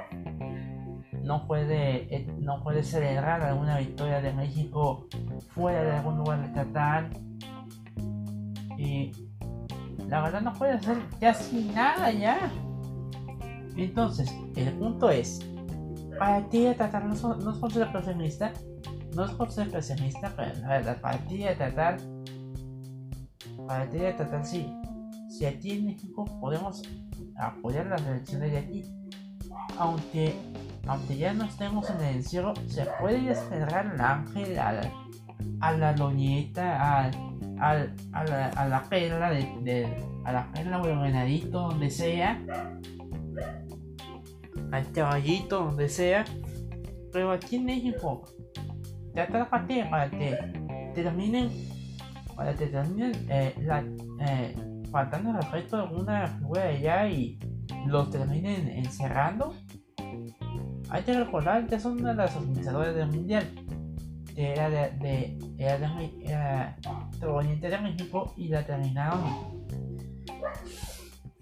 [1.27, 5.09] no puede, eh, no puede celebrar alguna victoria de México
[5.51, 7.11] fuera de algún lugar de Qatar.
[8.79, 9.13] Y
[10.09, 12.51] la verdad no puede hacer casi nada ya.
[13.77, 15.41] Entonces, el punto es,
[16.19, 18.53] para ti Qatar no, no es por ser pesimista,
[19.15, 21.99] no es por ser pesimista, pero la verdad, para ti Qatar,
[23.67, 24.73] para ti Qatar sí,
[25.29, 26.83] si aquí en México podemos
[27.37, 28.85] apoyar las elecciones de aquí,
[29.79, 30.35] aunque
[30.87, 37.05] aunque ya no estemos en el encierro, se puede esperar al ángel, a la loñeta,
[37.05, 37.13] al,
[37.59, 39.87] a, la, a la perla, de,
[40.25, 42.41] a la perla o el venadito, donde sea,
[44.71, 46.25] al caballito, donde sea.
[47.13, 48.23] Pero aquí en México,
[49.13, 50.37] te atrapate para que
[50.95, 51.51] terminen,
[52.37, 53.85] para que terminen eh, la,
[54.21, 54.55] eh,
[54.91, 57.39] faltando respeto a alguna figura allá y
[57.87, 59.55] los terminen encerrando
[60.89, 63.45] hay que recordar que son uno de los organizadores del mundial.
[64.37, 66.77] Era de, de, era de, era
[67.19, 69.57] proveniente de México y la terminaron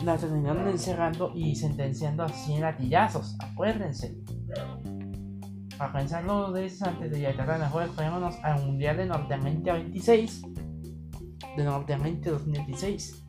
[0.04, 4.16] la terminaron encerrando y sentenciando a 100 latillazos, acuérdense.
[5.78, 10.42] Para pensarlo de eso antes de llegar a mejor esperémonos al Mundial de Norteamérica 26
[11.56, 13.23] de Norteamérica 2016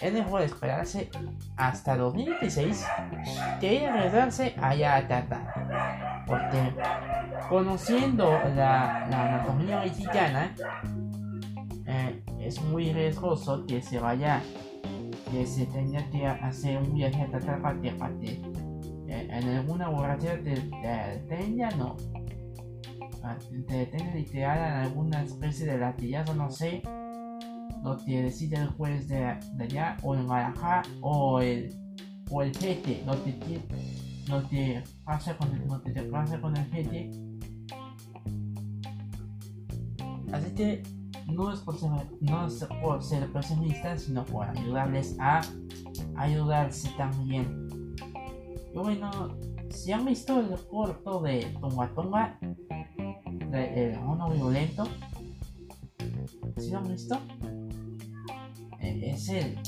[0.00, 1.10] es mejor esperarse
[1.56, 2.86] hasta 2016
[3.60, 6.24] que ir a regresarse allá a Tata.
[6.26, 6.74] Porque
[7.48, 10.54] conociendo la, anatomía mexicana,
[11.86, 14.40] eh, es muy riesgoso que se vaya,
[15.30, 18.40] que se tenga que hacer un viaje a Tata para que,
[19.08, 21.96] eh, en alguna borrachera te, detenga, no.
[23.24, 26.82] Ah, te detenga y te hagan alguna especie de latillazo, no sé
[27.82, 31.74] lo que decide el juez de, allá, o el Marajá, o el,
[32.30, 33.62] o el jefe, lo que,
[34.28, 37.10] lo que pasa con el, lo que pasa con el jefe.
[40.32, 40.82] Así que
[41.26, 45.42] no es por ser, no es por ser pesimista, sino por ayudarles a
[46.16, 47.68] ayudarse también.
[48.74, 49.36] Y bueno,
[49.70, 52.38] si han visto el corto de Tonga Tonga,
[53.50, 54.84] de el mono violento,
[56.56, 57.18] si lo han visto?
[58.80, 59.58] Es el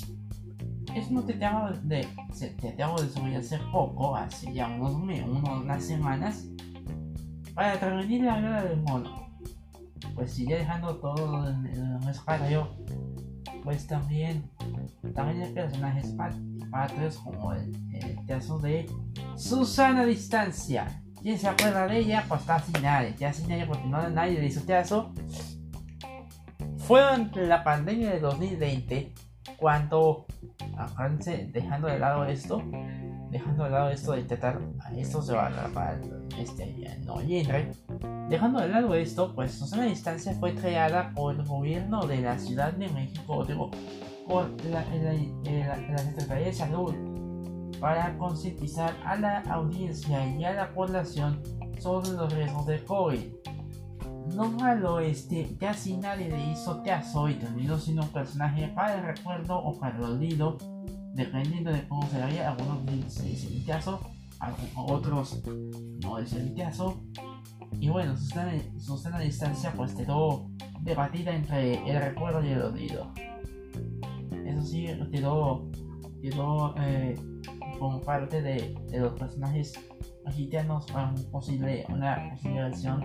[0.95, 2.07] es no te tengo de
[2.39, 6.47] te tengo de hace poco hace ya unos unas semanas
[7.55, 9.29] para transmitir la vida del mono.
[10.15, 12.69] Pues sigue dejando todo en, en yo
[13.63, 14.51] pues también
[15.15, 16.15] también hay personajes
[16.71, 18.91] patrios como el, el de
[19.37, 21.03] Susana Distancia.
[21.21, 22.25] ¿Quién se acuerda de ella?
[22.27, 25.13] Pues casi nadie, ya sin nadie porque no nadie de su caso
[26.91, 29.15] fue durante la pandemia de 2020
[29.59, 30.27] cuando,
[31.53, 32.61] dejando de lado esto,
[33.31, 34.61] dejando de lado esto de intentar,
[34.97, 36.01] esto se va a atrapar
[36.37, 37.71] este noviembre,
[38.29, 42.73] dejando de lado esto, pues una distancia fue creada por el gobierno de la Ciudad
[42.73, 43.71] de México, digo,
[44.27, 46.93] por la, la Secretaría de Salud,
[47.79, 51.41] para concientizar a la audiencia y a la población
[51.79, 53.21] sobre los riesgos de COVID
[54.35, 59.05] no malo, este, casi nadie le hizo caso y terminó siendo un personaje para el
[59.05, 60.59] recuerdo o para el olvido,
[61.15, 62.51] dependiendo de cómo se veía.
[62.51, 64.01] Algunos dicen el caso,
[64.77, 65.43] otros
[66.03, 67.03] no dicen el caso.
[67.79, 73.13] Y bueno, su escena a distancia pues quedó debatida entre el recuerdo y el olvido.
[74.47, 75.71] Eso sí, quedó,
[76.23, 77.15] quedó eh,
[77.79, 79.73] como parte de, los personajes
[80.25, 83.03] mexicanos para un posible, una posible versión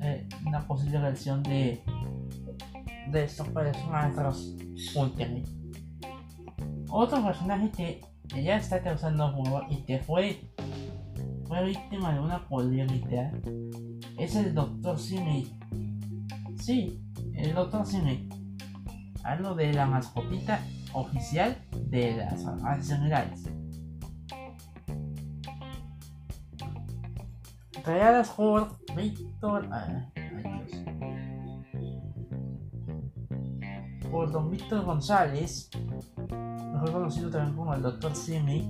[0.00, 1.82] eh, una posible versión de
[3.10, 4.56] de estos personajes
[4.94, 5.48] últimos.
[6.88, 8.00] Otro personaje que,
[8.42, 10.40] ya está causando juego y que fue
[11.46, 13.30] fue víctima de una polémica
[14.18, 14.98] es el Dr.
[14.98, 15.46] Simi.
[16.56, 17.00] Sí,
[17.34, 17.86] el Dr.
[17.86, 18.28] Simi.
[19.22, 20.60] Hablo de la mascotita
[20.94, 21.56] oficial
[21.90, 23.44] de las farmacias generales.
[27.84, 29.68] Creadas por Víctor.
[29.70, 30.08] Ah,
[34.10, 35.70] por don Víctor González,
[36.72, 38.14] mejor conocido también como el Dr.
[38.14, 38.60] Simi.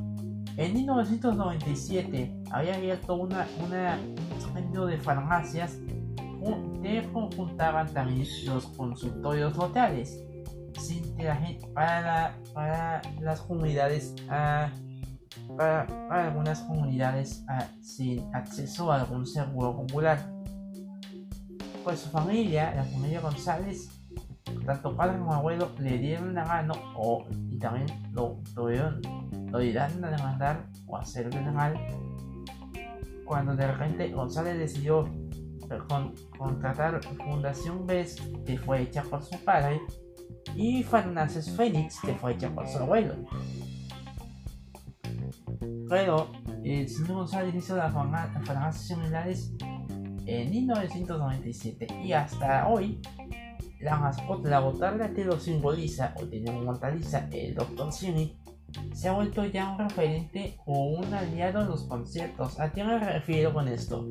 [0.56, 3.98] En 1997 había abierto una, una,
[4.54, 5.78] un de farmacias
[6.82, 10.22] que conjuntaban también los consultorios locales
[11.72, 14.70] para las comunidades ah,
[15.56, 20.18] para, algunas comunidades ah, sin acceso a algún seguro popular.
[21.82, 23.90] Pues su familia, la familia González,
[24.64, 29.00] tanto padre como abuelo, le dieron la mano o, y también lo, tuvieron,
[29.50, 31.74] lo dirán a demandar o hacerle mal
[33.24, 35.08] cuando de repente González decidió
[36.38, 39.80] contratar Fundación BES que fue hecha por su padre
[40.54, 43.14] y Farmacias Fénix que fue hecha por su abuelo.
[45.88, 46.30] Pero
[46.62, 49.52] señor González hizo las farmacias similares
[50.26, 53.00] en 1997 y hasta hoy
[53.80, 57.92] la mascota, la botarga que lo simboliza o tiene mortaliza el Dr.
[57.92, 58.34] Simi
[58.92, 62.58] se ha vuelto ya un referente o un aliado en los conciertos.
[62.58, 64.06] ¿A qué me refiero con esto?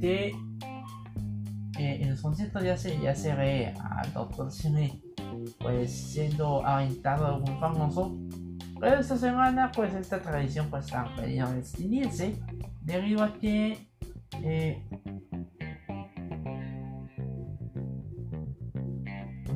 [0.00, 0.28] Que
[1.78, 4.50] eh, en los conciertos ya se, ya se ve al Dr.
[4.50, 5.02] Simi
[5.58, 8.16] pues siendo aventado algún famoso
[8.84, 12.36] pero esta semana, pues esta tradición pues está pedido extinguirse
[12.82, 13.88] debido a que
[14.42, 14.86] eh,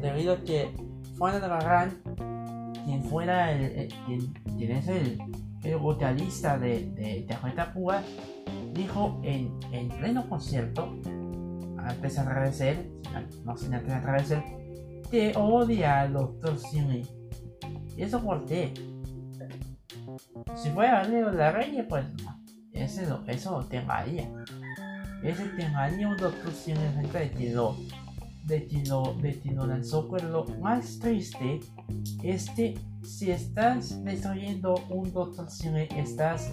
[0.01, 0.75] debido a que
[1.19, 2.01] Juan Albarrán,
[2.87, 5.19] quien fuera el, quien, es el,
[5.63, 8.03] el vocalista de, de, de
[8.73, 10.97] dijo en, en pleno concierto,
[11.77, 12.91] antes de agradecer,
[13.45, 14.43] no sin antes de agradecer,
[15.11, 16.59] que odia al Dr.
[16.59, 17.03] Simi.
[17.95, 18.73] ¿Y eso por qué?
[20.57, 22.05] Si fuera Leo la Reina, pues.
[22.73, 24.31] Ese, eso te engañaría.
[25.23, 26.53] Ese te engañaría un Dr.
[26.53, 27.77] Simi de que lo,
[28.45, 28.83] de que
[29.23, 30.09] de que lo lanzó.
[30.09, 31.61] Pero lo más triste
[32.23, 35.51] es que si estás destruyendo un Dr.
[35.51, 36.53] Simi, estás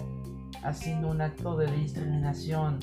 [0.62, 2.80] haciendo un acto de discriminación.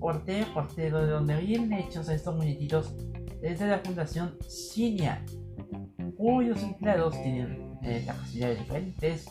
[0.00, 0.44] ¿Por qué?
[0.76, 2.94] De donde vienen hechos estos muñequitos
[3.42, 5.24] es de la Fundación Cinia,
[6.16, 9.26] cuyos empleados tienen eh, capacidades diferentes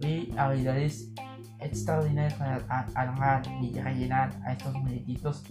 [0.00, 1.12] y habilidades
[1.60, 5.44] extraordinarias para armar y rellenar a estos muñequitos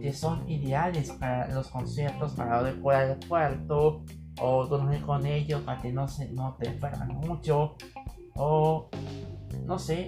[0.00, 4.04] que son ideales para los conciertos, para decorar el cuarto
[4.40, 7.76] o dormir con ellos para que no, se, no te enfermen mucho
[8.34, 8.88] o
[9.66, 10.06] no sé,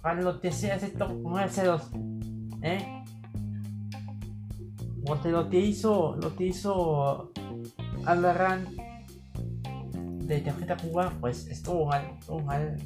[0.00, 1.90] para lo que sea esto, ponérselos,
[2.62, 3.04] ¿eh?
[5.04, 7.32] Porque lo que hizo, lo que hizo
[8.04, 8.66] Aldarán
[10.28, 12.76] de tarjeta Cuba, pues estuvo mal, estuvo mal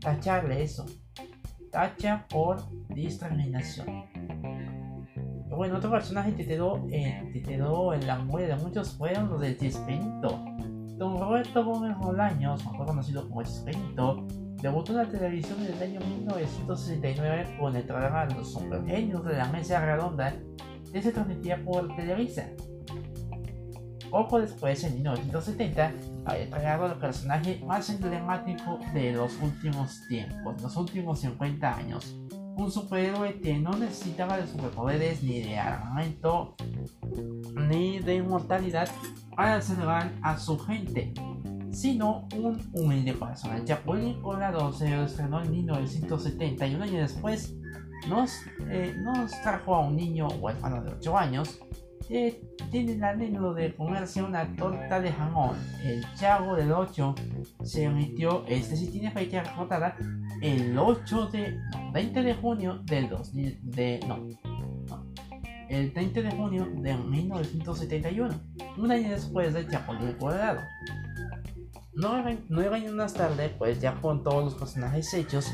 [0.00, 0.86] tacharle eso.
[1.70, 4.04] Tacha por discriminación.
[5.50, 9.40] Bueno, otro personaje que quedó, eh, que quedó en la muerte de muchos fueron los
[9.40, 10.44] de Chespirito.
[10.96, 14.26] Don Roberto Gómez Bolaños, mejor conocido como Chespirito,
[14.62, 19.48] Debutó en la televisión en el año 1969 con el programa Los Supergenios de la
[19.50, 20.34] Mesa Redonda
[20.92, 22.48] que se transmitía por Televisa.
[24.10, 25.92] Poco después, en 1970,
[26.24, 32.16] había creado el personaje más emblemático de los últimos tiempos, los últimos 50 años.
[32.56, 36.56] Un superhéroe que no necesitaba de superpoderes ni de armamento
[37.68, 38.88] ni de inmortalidad
[39.36, 41.12] para salvar a su gente
[41.70, 43.16] sino un humilde.
[43.54, 47.54] El Chapulín Colorado se estrenó en 1970 y un año después
[48.08, 48.32] nos,
[48.68, 51.60] eh, nos trajo a un niño huérfano de 8 años
[52.08, 52.40] que
[52.70, 55.56] tiene el anhelo de comerse una torta de jamón.
[55.84, 57.14] El Chavo del 8
[57.62, 59.94] se emitió, este sí tiene fecha recortada,
[60.40, 61.58] el 8 de,
[61.92, 64.26] 20 de junio del 2000, de, no,
[65.68, 68.34] el 30 de junio de 1971,
[68.78, 70.60] un año después del Chapulín Colorado.
[72.00, 75.52] Nueve, años más tarde, pues ya con todos los personajes hechos,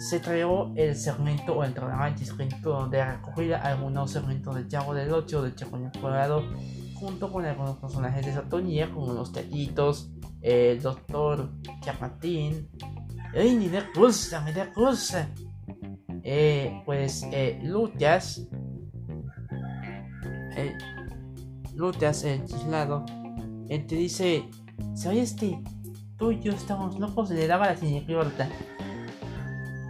[0.00, 5.12] se creó el segmento o el programa segmento donde recogía algunos segmentos del Chavo del
[5.12, 6.42] 8 del Chapulín Colorado
[6.94, 10.10] junto con algunos personajes de Satonía como los Tetitos,
[10.40, 11.50] el Doctor
[11.80, 12.68] Chapatín,
[13.32, 13.82] ¡Ey, ni de
[14.52, 15.28] da cosa!
[16.24, 18.48] Eh, pues eh, Luchas,
[20.56, 20.76] eh,
[22.24, 23.06] el chislado,
[23.68, 24.50] él te dice
[24.94, 25.58] ¿Sabías que
[26.16, 27.30] tú y yo estamos locos?
[27.30, 28.48] Le daba la señorita.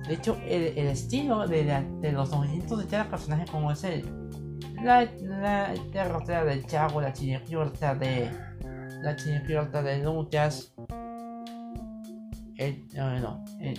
[0.07, 4.05] De hecho, el, estilo de, los movimientos de cada personaje, como es el,
[4.83, 8.31] la, la del Chavo, la chinipiorta de.
[9.03, 10.73] La chinipiorta de Luchas.
[12.57, 12.89] El.
[12.95, 13.79] No, el.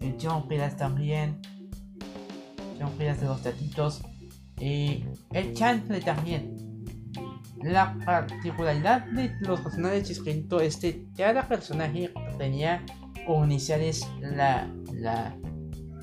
[0.00, 1.40] El John también.
[2.80, 4.02] John Pilas de los tatitos.
[4.58, 6.51] Y el Chantle también.
[7.62, 12.84] La particularidad de los personajes Chespirito es que cada personaje tenía
[13.26, 15.36] como iniciales la, la,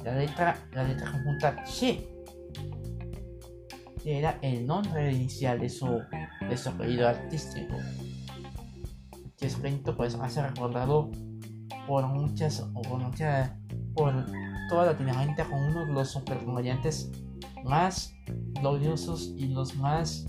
[0.04, 2.08] la letra la letra conjunta Che
[4.02, 6.02] que era el nombre inicial de su,
[6.48, 7.76] de su apellido artístico.
[9.36, 11.12] Chespirito pues hace recordado
[11.86, 13.52] por muchas o por muchas
[13.94, 14.14] por
[14.70, 17.12] toda Latinoamérica como uno de los supercomediantes
[17.66, 18.14] más
[18.62, 20.26] gloriosos y los más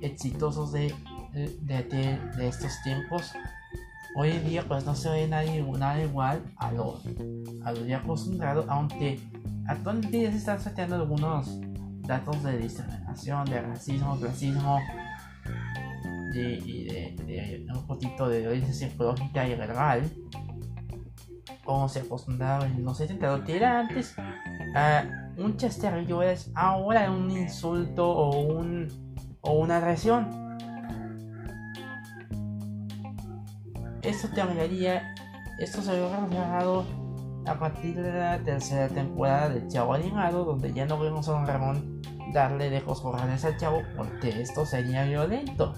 [0.00, 0.94] exitosos de,
[1.32, 3.32] de, de, estos tiempos.
[4.16, 7.00] Hoy en día pues no se ve nadie, nada igual a lo,
[7.64, 9.20] a lo ya acostumbrado, aunque
[9.66, 11.60] actualmente ya se están sateando algunos
[12.02, 14.80] datos de discriminación, de racismo, clasismo
[16.34, 20.10] y de, un poquito de violencia psicológica y legal
[21.64, 27.30] como se acostumbraba en los 70 que era antes uh, un chascarrillo es ahora un
[27.30, 29.09] insulto o un
[29.40, 30.28] o una agresión.
[34.02, 35.14] Esto terminaría,
[35.58, 36.06] esto se había
[37.46, 41.46] a partir de la tercera temporada de Chavo Animado, donde ya no vemos a Don
[41.46, 42.00] Ramón
[42.32, 45.74] darle lejos corrales al chavo porque esto sería violento.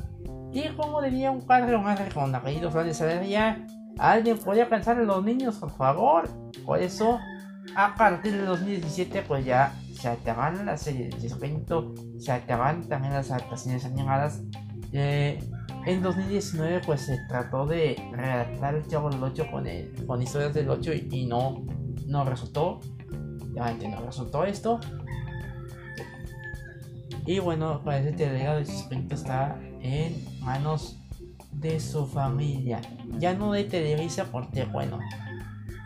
[0.52, 3.66] Y como diría un padre o madre con apellido Flores Alegría,
[3.98, 6.28] alguien podría pensar en los niños, por favor.
[6.64, 7.18] Por eso,
[7.74, 13.14] a partir de 2017, pues ya se acabaron las series de Jesucristo, se acabaron también
[13.14, 14.42] las adaptaciones animadas.
[14.92, 15.38] Eh,
[15.86, 20.54] en 2019 pues se trató de redactar el Chavo del 8 con, el, con historias
[20.54, 21.64] del 8 y, no,
[22.06, 22.80] no resultó.
[23.50, 24.80] Obviamente no resultó esto.
[27.26, 30.98] Y bueno, parece que el legado está en manos
[31.52, 32.80] de su familia.
[33.18, 34.98] Ya no de Televisa porque bueno,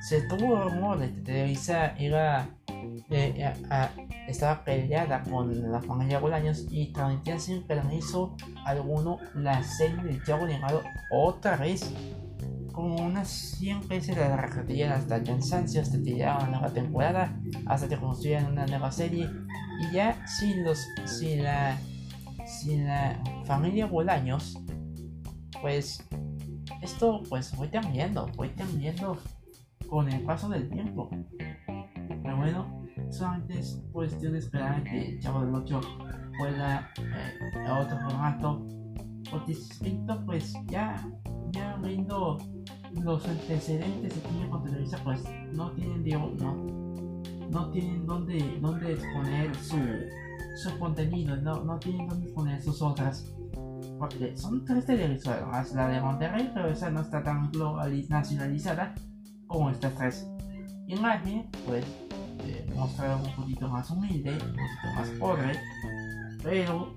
[0.09, 2.49] se tuvo rumor de Televisa iba
[3.11, 3.53] eh,
[4.27, 10.45] estaba peleada con la familia Bolaños y transmitían sin permiso alguno la serie de Chavo
[10.45, 11.93] Animado otra vez.
[12.73, 17.89] Como unas 100 veces la repetían hasta el cansancio, hasta llegaba una nueva temporada, hasta
[17.89, 19.31] que construían una nueva serie.
[19.81, 21.79] Y ya sin los, si la,
[22.45, 24.59] si la familia Bolaños,
[25.63, 26.07] pues
[26.83, 29.17] esto pues fue cambiando, fue cambiando
[29.89, 31.09] con el paso del tiempo.
[32.23, 35.81] Pero bueno, solamente es cuestión de esperar que Chavo del 8
[36.39, 38.67] pueda eh, a otro formato.
[39.31, 40.97] Porque Spinto pues ya,
[41.51, 42.39] ya viendo
[43.03, 44.63] los antecedentes que tiene con
[45.05, 46.55] pues no tienen Diego, no,
[47.51, 49.77] no tienen dónde, dónde exponer su,
[50.57, 53.33] su contenido, no, no tienen dónde exponer sus otras.
[53.99, 57.51] Porque son tres televisoras, la de Monterrey, pero esa no está tan
[58.09, 58.95] nacionalizada
[59.47, 60.31] como estas tres.
[60.87, 61.85] Imagen, pues
[62.45, 65.61] eh, mostrar un poquito más humilde, un poquito más pobre,
[66.43, 66.95] pero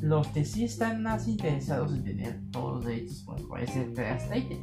[0.00, 4.60] los que sí están más interesados en tener todos los derechos, pues puede ser Teasteite.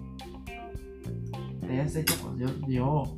[1.61, 3.17] Teasteite, pues yo, yo,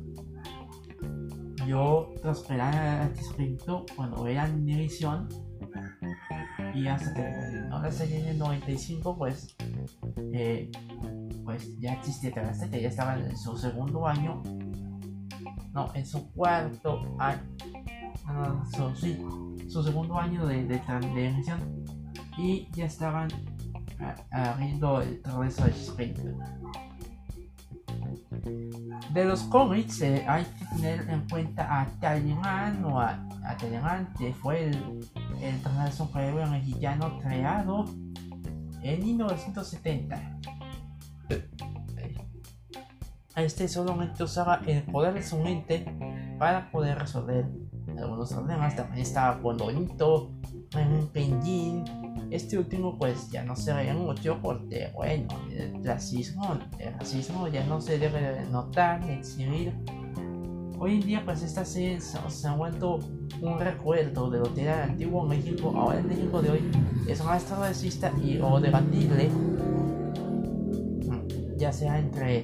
[1.66, 5.28] yo tras esperar a respecto cuando vean edición
[6.74, 9.56] y hasta que no la serie en el 95, pues,
[10.32, 10.70] eh,
[11.44, 14.42] pues ya existía Teasteite, ya estaba en su segundo año
[15.72, 17.42] no, en su cuarto año,
[18.26, 18.64] ah,
[19.68, 20.60] su, segundo año de,
[21.16, 21.84] emisión
[22.36, 23.28] y ya estaban
[24.30, 26.14] abriendo el regreso de.
[29.12, 33.56] De los cómics eh, hay que tener en cuenta a Talleyrand o a, a
[34.18, 35.00] que fue el,
[35.40, 37.86] el superhéroe mexicano creado
[38.82, 40.38] en 1970
[43.42, 45.86] este solamente usaba el poder de su mente
[46.38, 47.46] para poder resolver
[47.96, 48.76] algunos problemas.
[48.76, 51.84] También estaba un Penguin.
[52.30, 57.64] Este último pues ya no se veía mucho porque bueno, el racismo, el racismo ya
[57.64, 59.72] no se debe notar ni exhibir.
[60.78, 62.98] Hoy en día pues esta serie se, ha vuelto
[63.40, 65.72] un recuerdo de lo que era el antiguo México.
[65.74, 66.70] Ahora el México de hoy
[67.08, 69.30] es más racista y o debatible,
[71.56, 72.42] ya sea entre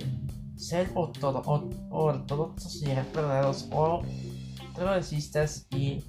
[0.57, 4.02] ser ortodoxos y verdaderos o
[4.74, 6.02] progresistas y,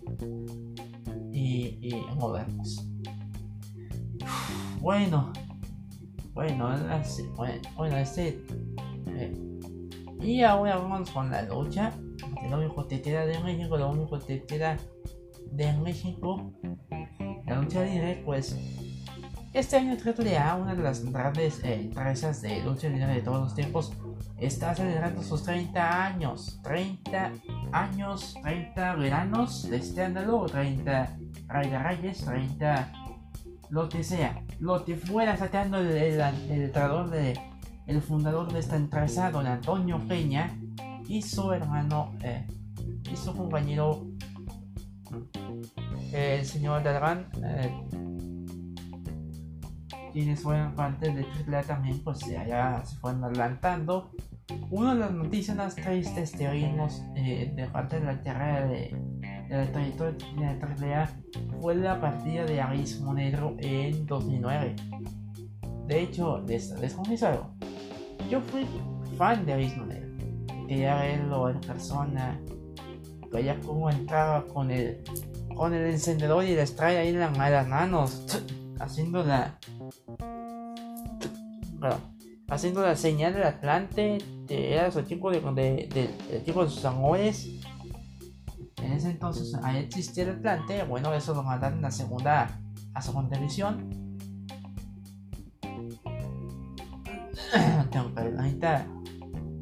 [1.32, 2.88] y, modernos.
[4.80, 5.32] Bueno,
[6.34, 6.70] bueno,
[7.76, 8.46] bueno, este.
[9.08, 9.34] Eh,
[10.22, 11.94] y ahora vamos con la lucha.
[12.52, 14.78] Único que queda de México, único que queda
[15.52, 16.54] de México.
[17.46, 18.56] La lucha libre, pues
[19.56, 23.56] este año AAA, una de las grandes eh, empresas de lucha libre de todos los
[23.56, 23.94] tiempos,
[24.38, 26.60] está celebrando sus 30 años.
[26.64, 27.32] 30
[27.72, 32.92] años, 30 veranos de escándalo, 30 Rey de Reyes, 30
[33.70, 34.44] lo que sea.
[34.60, 36.72] Lo que fuera sacando el, el, el,
[37.12, 37.40] de,
[37.88, 40.58] el fundador de esta empresa, don Antonio Peña,
[41.08, 42.46] y su hermano, eh,
[43.12, 44.06] y su compañero,
[46.12, 47.28] el señor Dalgan.
[47.44, 48.35] Eh,
[50.16, 54.12] quienes fueron parte de AAA también pues ya se fueron adelantando.
[54.72, 58.96] Una de las noticias más tristes que oímos eh, de parte de la carrera de,
[59.50, 61.10] de la trayectoria de AAA
[61.60, 64.78] fue la partida de Abismo Negro en 2009.
[65.88, 67.54] De hecho, les, les algo.
[68.30, 68.66] Yo fui
[69.18, 70.16] fan de Abismo Negro.
[70.66, 72.40] Quería verlo en persona.
[73.34, 75.04] Veía cómo entraba con el,
[75.58, 78.26] con el encendedor y les trae ahí en las manos
[78.80, 79.60] haciendo la
[82.48, 84.18] haciendo la señal del Atlante
[84.50, 87.50] era su tipo de, de, tipo de sus amores
[88.82, 92.62] en ese entonces ahí existía el Atlante bueno eso lo mandaron a segunda
[92.96, 93.90] a segunda división.
[97.92, 98.88] Tengo ahorita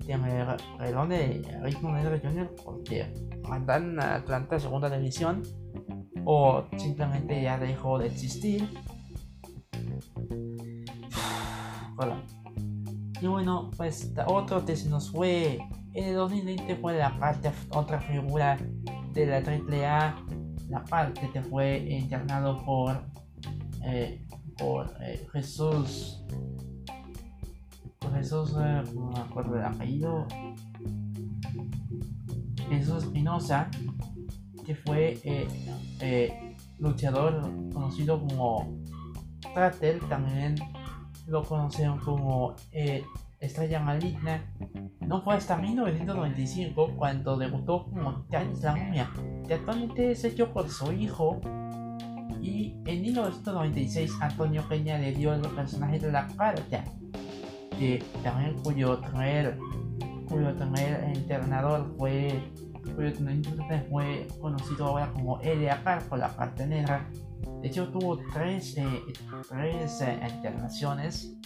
[0.05, 0.45] tiene
[0.79, 1.41] reloj de
[1.81, 3.11] negro junior porque
[3.47, 5.43] mandaron a Atlanta a segunda división
[6.25, 8.69] o simplemente ya dejó de existir
[11.95, 12.23] Hola.
[13.21, 15.59] Y bueno, pues otro que se nos fue
[15.93, 18.57] en el 2020 fue la parte, otra figura
[19.13, 20.15] de la AAA
[20.69, 23.03] la parte que fue internado por,
[23.83, 24.25] eh,
[24.57, 26.23] por eh, Jesús.
[28.13, 30.25] Jesús, eh, no me acuerdo del apellido.
[32.69, 33.69] Jesús Espinosa,
[34.65, 35.19] que fue
[36.79, 37.41] luchador
[37.71, 38.79] conocido como
[39.53, 40.55] Tratel, también
[41.25, 42.55] lo conocieron como
[43.39, 44.41] Estrella Maligna.
[45.01, 49.09] No fue hasta 1995 cuando debutó como Times la Momia,
[49.47, 51.41] que actualmente es hecho por su hijo.
[52.41, 56.83] Y en 1996 Antonio Peña le dio el personaje de la carta,
[57.77, 59.57] que también cuyo primer,
[60.27, 62.41] cuyo primer entrenador fue
[62.95, 63.11] cuyo
[63.89, 67.07] fue conocido ahora como Elia Carpo, la parte negra.
[67.61, 68.85] De hecho tuvo tres, eh,
[69.49, 71.37] tres eh, internaciones,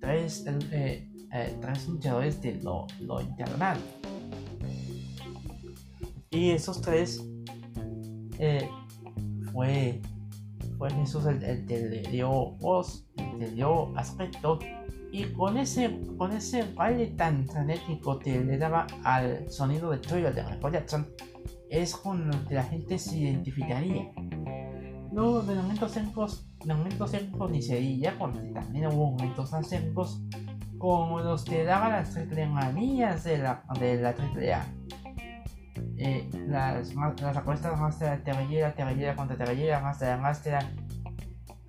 [0.00, 3.78] tres eh, eh, tres luchadores de lo, lo internal.
[6.30, 7.22] Y esos tres
[8.38, 8.68] eh,
[9.52, 10.00] fue,
[10.78, 14.58] fue Jesús el, que le dio voz, el que le dio aspecto.
[15.12, 20.22] Y con ese, con ese baile tan frenético que le daba al sonido de Troy
[20.22, 21.06] de Michael Jackson,
[21.70, 24.12] es con lo que la gente se identificaría.
[25.16, 29.64] No, de momentos secos, de momentos secos ni se diría, porque también hubo momentos tan
[29.64, 30.20] secos
[30.76, 34.66] como los que daban las triple manías de la, de la triple A.
[35.96, 40.70] Eh, las, las apuestas más de Terrellera, Terrellera contra Terrellera, de la,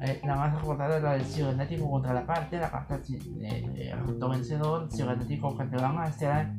[0.01, 2.99] eh, la más recordada la del cibernético contra la parte, la parte
[3.43, 6.51] eh, resultó vencedor, cibernético contra la Master,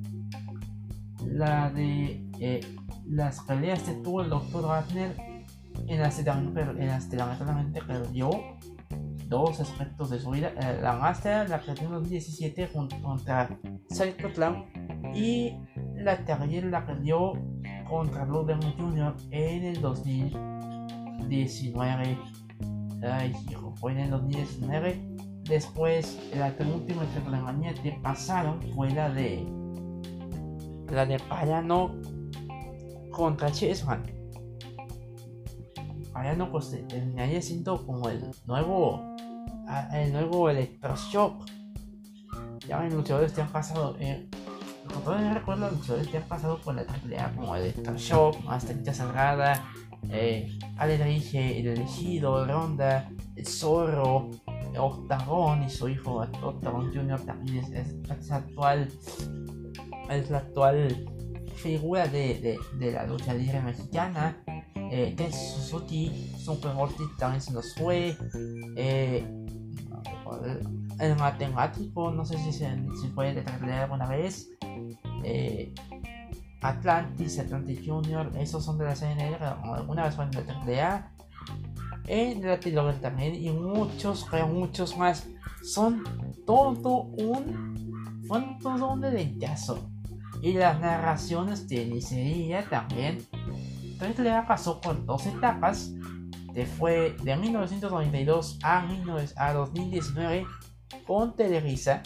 [1.26, 2.61] la de eh,
[3.05, 4.62] las peleas que tuvo el Dr.
[4.62, 5.28] Wagner
[5.97, 8.30] las que lamentablemente perdió
[9.28, 10.53] dos aspectos de su vida.
[10.61, 12.68] Eh, la Master la perdió en 2017
[13.03, 13.57] contra
[14.34, 14.64] Clown
[15.14, 15.55] y
[15.95, 17.34] la Terrier la perdió
[17.89, 19.14] contra Logan Jr.
[19.30, 22.18] en el 2019.
[23.03, 25.16] Ay, hijo, fue en el 2019.
[25.45, 29.47] Después, la penúltima Alemania que pasaron fue la de
[30.91, 31.95] la de Payano
[33.11, 34.17] contra Chessman.
[36.18, 39.14] Payano pues terminaría siendo como el nuevo
[39.92, 41.46] el nuevo Electroshock.
[42.66, 44.28] Ya ven, luchadores que han pasado, eh,
[45.04, 49.64] todavía recuerdo los luchadores que han pasado por la AAA como Electroshock, Masterita Sagrada,
[50.10, 54.30] eh, Ale el elegido, Ronda, el Zorro,
[54.76, 57.20] Octagon y su hijo Octagon Jr.
[57.20, 58.88] también es, actual,
[60.10, 61.06] es la actual
[61.54, 64.36] figura de, de, de la lucha libre mexicana.
[64.91, 68.16] Eh, Tetsu Suzuki, Super Ortiz también se nos fue.
[68.76, 69.26] Eh,
[70.99, 74.49] el matemático, no sé si se si puede leer alguna vez.
[75.24, 75.74] Eh,
[76.61, 81.12] Atlantis, Atlantis Junior, esos son de la CNN, alguna vez fueron de la
[82.07, 85.28] En la Tilover también, y muchos, muchos más.
[85.62, 86.03] Son
[86.47, 88.24] todo un.
[88.26, 89.91] Son todo un deleitazo.
[90.43, 93.18] Y las narraciones de Nicería también.
[94.01, 95.92] Entonces le pasó por dos etapas
[96.66, 100.46] fue de 1992 a, 2019
[101.07, 102.03] con Televisa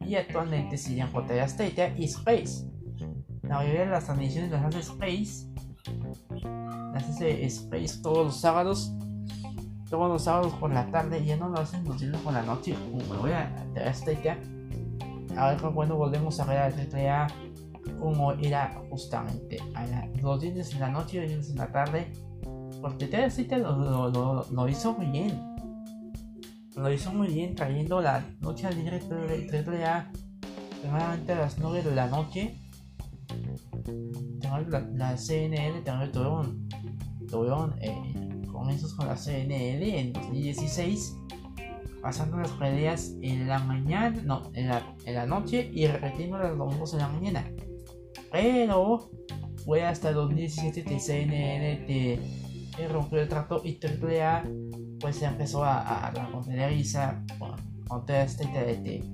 [0.00, 2.68] y actualmente siguen por TV y Space.
[3.42, 5.52] La mayoría de las transmisiones las hace Space.
[6.92, 8.92] Las hace Space todos los sábados.
[9.90, 12.42] Todos los sábados por la tarde y ya no lo hacen los días por la
[12.42, 12.74] noche.
[12.74, 14.38] Como voy a TV
[15.36, 17.26] A ver cuando volvemos a ver a AAA
[18.00, 19.58] como era justamente
[20.22, 22.12] los días en la noche y los días en la tarde
[22.84, 25.56] porque te lo, lo, lo, hizo muy bien.
[26.76, 30.10] Lo hizo muy bien trayendo la noche al directo de A
[30.82, 32.60] primeramente a las 9 de la noche.
[34.68, 36.68] La, la CNN también tuvieron,
[37.30, 41.16] tuvieron eh, comienzos con la CNN en 2016
[42.02, 46.58] pasando las peleas en la mañana, no, en la, en la noche y repitiendo los
[46.58, 47.50] domingos en la mañana.
[48.34, 49.12] Pero
[49.64, 54.42] fue hasta 2017 que CNN te rompió el trato y AAA
[54.98, 59.04] pues se empezó a, a, la con de,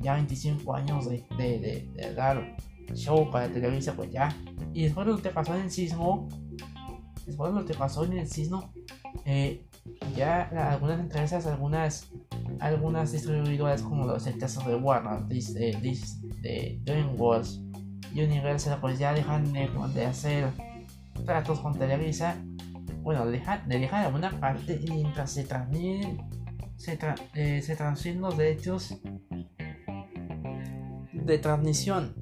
[0.00, 2.56] ya 25 años de, de, de, dar
[2.92, 4.34] show para Televisa pues ya.
[4.74, 6.28] Y después de lo que pasó en el sismo
[7.24, 8.72] después de lo que pasó en el sismo
[9.26, 9.64] eh,
[10.16, 12.10] ya algunas empresas algunas
[12.58, 15.96] algunas distribuidoras como los casos de Warner de,
[16.40, 17.69] de DreamWorks
[18.14, 20.48] Universal pues ya dejan de, hacer
[21.24, 22.36] tratos con Televisa.
[23.02, 26.18] Bueno, deja, de alguna parte mientras se transmiten,
[26.76, 26.98] se,
[27.34, 29.00] eh, se transfieren los derechos
[31.12, 32.14] de transmisión.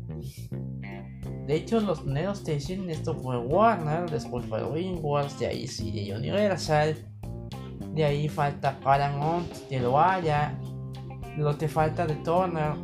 [1.47, 5.91] De hecho, los primeros te dicen esto fue Warner, después fue DreamWorks, de ahí sí
[5.91, 6.95] de Universal,
[7.95, 10.59] de ahí falta Paramount, que lo haya,
[11.39, 12.75] lo que falta de Turner,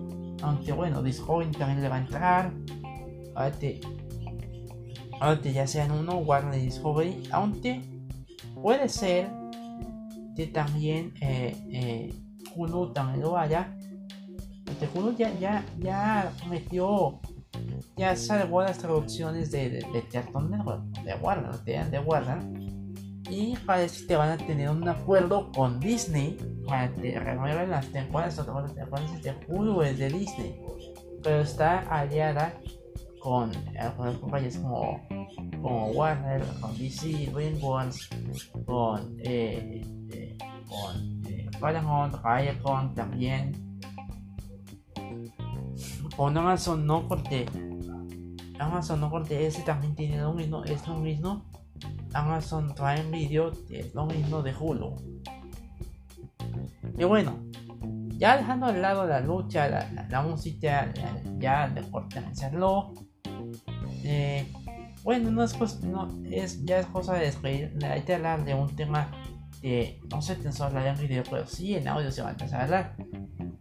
[0.43, 2.53] aunque bueno, Discovery también le va a entrar,
[3.35, 3.91] ahorita,
[5.51, 7.83] ya sean uno, Warner Discovery, aunque
[8.61, 9.29] puede ser
[10.37, 12.15] que también eh, eh,
[12.57, 13.77] Hulu también lo haya,
[14.65, 17.21] porque Hulu ya, ya, ya metió
[17.97, 22.39] ya salvó las traducciones de, de, de Cartoon Network, de Warner, de Warner.
[23.31, 28.37] Y parece que van a tener un acuerdo con Disney para que renueven las temporadas,
[28.37, 30.61] las temporadas de Hulu es de Disney.
[31.23, 32.55] Pero está aliada
[33.25, 33.51] con
[33.81, 35.01] algunas compañías como,
[35.63, 38.11] como Warner, con DC, DreamWorks,
[38.67, 43.81] con, eh, eh, con eh, Paramount, también
[46.15, 47.47] con Amazon no porque
[48.59, 51.47] Amazon no porque ese también tiene lo mismo, es lo mismo.
[52.13, 54.97] Amazon Prime Video es lo mismo de Hulu.
[56.99, 57.43] Y bueno,
[58.19, 59.67] ya dejando de lado la lucha,
[60.11, 60.93] la, música,
[61.39, 62.93] ya de potenciarlo.
[64.05, 64.47] Eh,
[65.03, 69.11] bueno, no es, cosa, no, es, de despedir, hay que hablar de un tema
[69.61, 72.65] que no se pensó hablar en pero sí en audio se va a empezar a
[72.65, 72.97] hablar.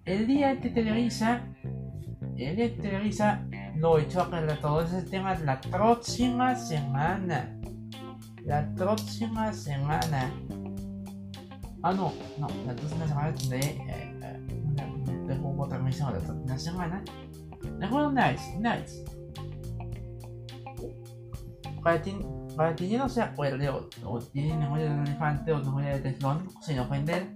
[0.05, 1.43] El día que Televisa
[2.37, 4.29] él Televisa lo echó a
[4.59, 7.59] todo ese tema la próxima semana.
[8.43, 10.31] La próxima semana.
[11.81, 13.59] Ah, no, no, la próxima semana de.
[13.59, 17.03] Eh, eh, tengo otra misión la próxima semana.
[17.79, 19.03] De juego Nice, Nice.
[21.83, 22.01] Para
[22.55, 26.47] para ti no se acuerde o, o tiene memoria de elefante o memoria de teflón,
[26.61, 27.31] sin ofender.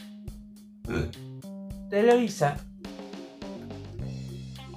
[1.90, 2.58] Televisa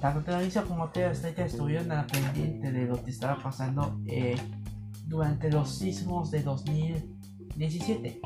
[0.01, 4.35] tanto Televisa como TV Azteca estuvieron al pendiente de lo que estaba pasando eh,
[5.05, 8.19] durante los sismos de 2017.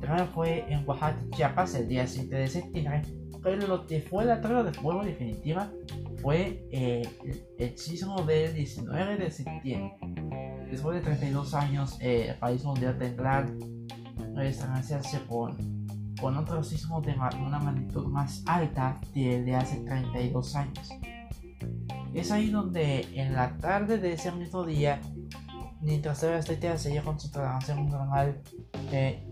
[0.00, 3.02] Primero fue en Oaxaca, Chiapas, el día 7 de septiembre,
[3.42, 5.72] pero lo que fue la prueba de fuego definitiva
[6.20, 7.08] fue eh,
[7.58, 9.96] el, sismo del 19 de septiembre.
[10.74, 15.86] Después de 32 años, eh, el país mundial tendrá que con,
[16.20, 20.90] con otro sismo de una magnitud más alta que el de hace 32 años.
[22.12, 25.00] Es ahí donde en la tarde de ese mismo día,
[25.80, 28.42] mientras TV Azteca seguía con su programación normal
[28.90, 29.28] de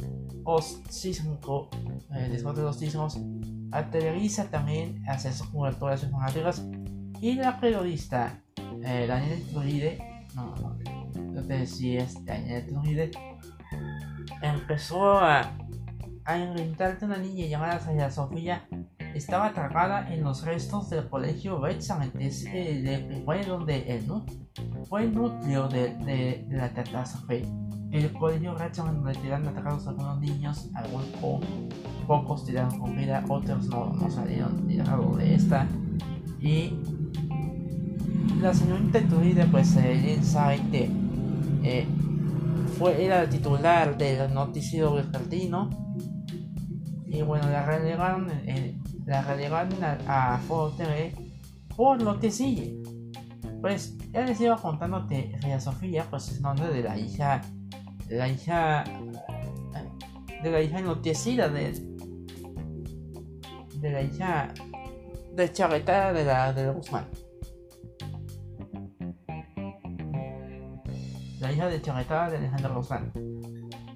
[0.90, 1.70] sísmico,
[2.14, 3.18] eh, después de los sismos,
[3.72, 6.64] a Televisa también hace sus coberturas informativas
[7.20, 8.44] y la periodista
[8.84, 9.98] eh, Daniel Trujide,
[10.36, 13.10] no, no, no sé si es Daniel Trujide,
[14.42, 15.52] empezó a,
[16.24, 18.66] a inventarte una niña llamada Sara Sofía
[19.14, 24.04] estaba atrapada en los restos del colegio Betsam, eh, fue donde el,
[24.88, 27.44] fue el núcleo de, de, de la catástrofe.
[27.90, 31.08] El colegio Betsam donde quedaron atacados algunos niños, algunos
[32.06, 35.66] pocos tiraron con vida, otros no, salieron tirados de esta.
[36.40, 36.72] Y
[38.40, 40.90] la señorita Turide, pues eh, sabe que
[41.62, 41.86] eh,
[42.78, 45.70] fue, era el titular del noticiero vespertino
[47.06, 50.40] y bueno, la relegaron en, la relegaron a, a
[50.76, 51.14] TV
[51.76, 52.82] por lo que sigue.
[53.60, 57.40] Pues ya les iba contando que Ria Sofía pues es nombre de la hija
[58.08, 58.84] de la hija
[60.42, 61.80] de la hija enloquecida de
[63.82, 64.52] la hija
[65.34, 67.06] de Charreta de la de Guzmán.
[71.52, 73.12] Hija de Charreta de Alejandro Guzmán.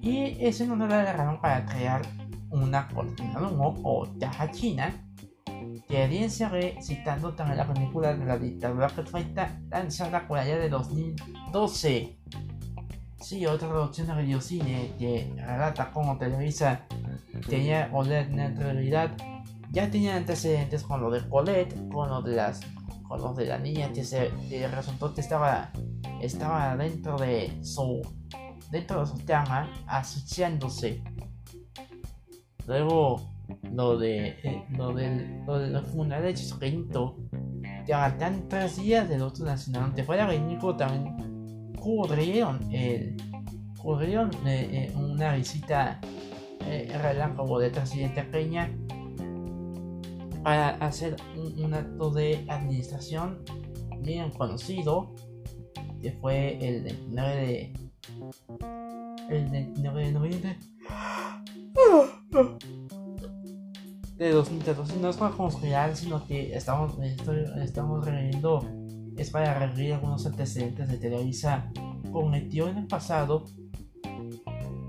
[0.01, 2.03] Y ese nombre la agarraron para crear
[2.51, 4.93] una cortina de humo o caja china
[5.89, 6.51] que audiencia
[6.83, 12.19] citando también la película de la dictadura perfecta lanzada por allá de 2012.
[13.21, 16.83] Sí, otra producción de videocine que relata cómo Televisa
[17.49, 19.17] tenía o en realidad
[19.71, 22.61] ya tenía antecedentes con lo de Colette, con lo de las
[23.09, 24.31] con lo de la niña que se
[24.69, 25.71] resultó que estaba
[26.21, 28.03] estaba dentro de su
[28.71, 31.03] dentro de su cama asociándose
[32.67, 33.21] Luego,
[33.73, 37.17] lo de eh, lo del lo de los funerales de Chispinto
[37.87, 38.17] ya
[38.49, 43.17] tres días del otro nacional te fuera Nico también cubrieron el
[43.87, 46.01] cubrieron eh, eh, una visita
[46.67, 48.69] eh, relámpago de presidente Peña
[50.43, 53.45] para hacer un, acto de administración
[54.01, 55.14] bien conocido
[56.01, 57.72] que fue el 29 de
[59.29, 60.59] el 29 de noviembre.
[64.16, 68.64] De 2014 no es para conspirar, sino que estamos, estamos reuniendo
[69.16, 71.70] es para revivir algunos antecedentes de Televisa.
[72.12, 73.45] Cometió en el pasado,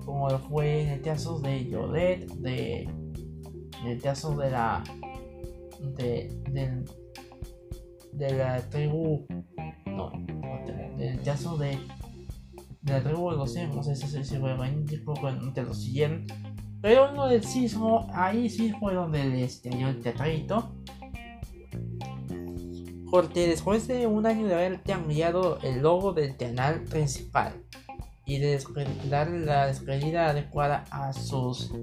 [0.06, 4.84] como lo fue en el caso de Yodet, de, en el caso de la
[5.98, 6.30] de,
[8.14, 9.26] de, la tribu
[11.28, 11.78] caso de
[12.88, 16.26] de la tribu de los no sé si se fue entre los siguieron
[16.82, 20.72] pero uno del sismo ahí sí fue donde le estalló el teatrito
[23.12, 27.54] porque después de un año de haber cambiado el logo del canal principal
[28.26, 28.62] y de
[29.10, 31.74] darle la despedida adecuada a sus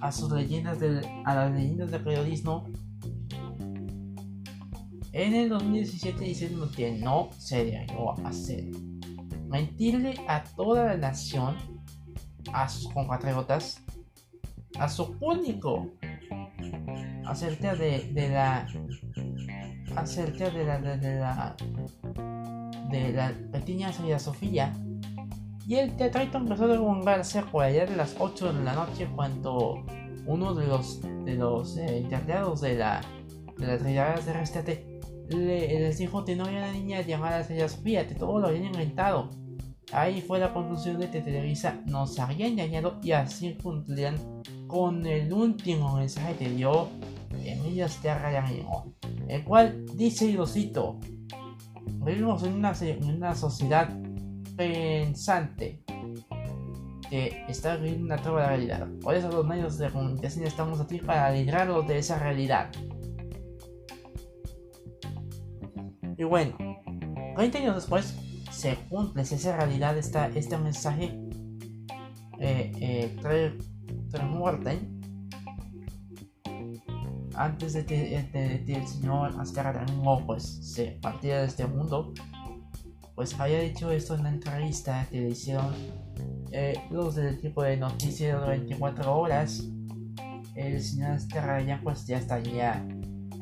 [0.00, 2.68] a sus leyendas del, a las leyendas del periodismo
[5.16, 8.64] en el 2017 diciendo que no se a hacer
[9.48, 11.56] mentirle a toda la nación
[12.52, 13.82] a sus compatriotas
[14.78, 15.90] a su público
[17.24, 18.68] acerca de, de la
[19.96, 21.56] acerca de la de, la
[22.90, 24.72] de la pequeña Sofía Sofía
[25.66, 29.82] y el teatrito empezó a derrumbarse por allá de las 8 de la noche cuando
[30.26, 33.00] uno de los de los eh, de la
[33.56, 34.95] de las de rescate
[35.28, 38.66] le, les dijo que no había una niña llamada Sofía Sofía, que todo lo habían
[38.66, 39.30] inventado.
[39.92, 44.16] Ahí fue la conclusión de que Televisa nos había engañado y así cumplían
[44.66, 46.88] con el último mensaje que dio
[47.44, 48.44] Emilio Esterra
[49.28, 50.98] el cual dice y lo cito,
[52.04, 53.88] vivimos en una, en una sociedad
[54.56, 55.82] pensante
[57.08, 58.88] que está viviendo una nueva realidad.
[59.00, 62.70] Por eso los medios de comunicación estamos aquí para librarlos de esa realidad.
[66.18, 66.56] Y bueno,
[67.36, 68.16] 20 años después
[68.50, 71.18] se cumple esa realidad, esta, este mensaje
[72.38, 73.16] eh, eh,
[77.34, 78.16] antes de que,
[78.66, 79.84] el señor Ascar
[80.26, 82.12] pues se partiera de este mundo,
[83.14, 85.74] pues había dicho esto en una entrevista que le hicieron
[86.52, 89.64] eh, los del tipo de noticias de 24 horas.
[90.54, 92.86] El señor Ascar pues ya estaría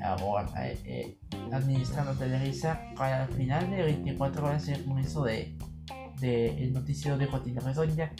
[0.02, 1.18] ahora, eh, eh,
[1.52, 5.56] administrando Televisa para el final de 24 horas el comienzo de,
[6.20, 8.12] de el noticiero de Jotina Resoña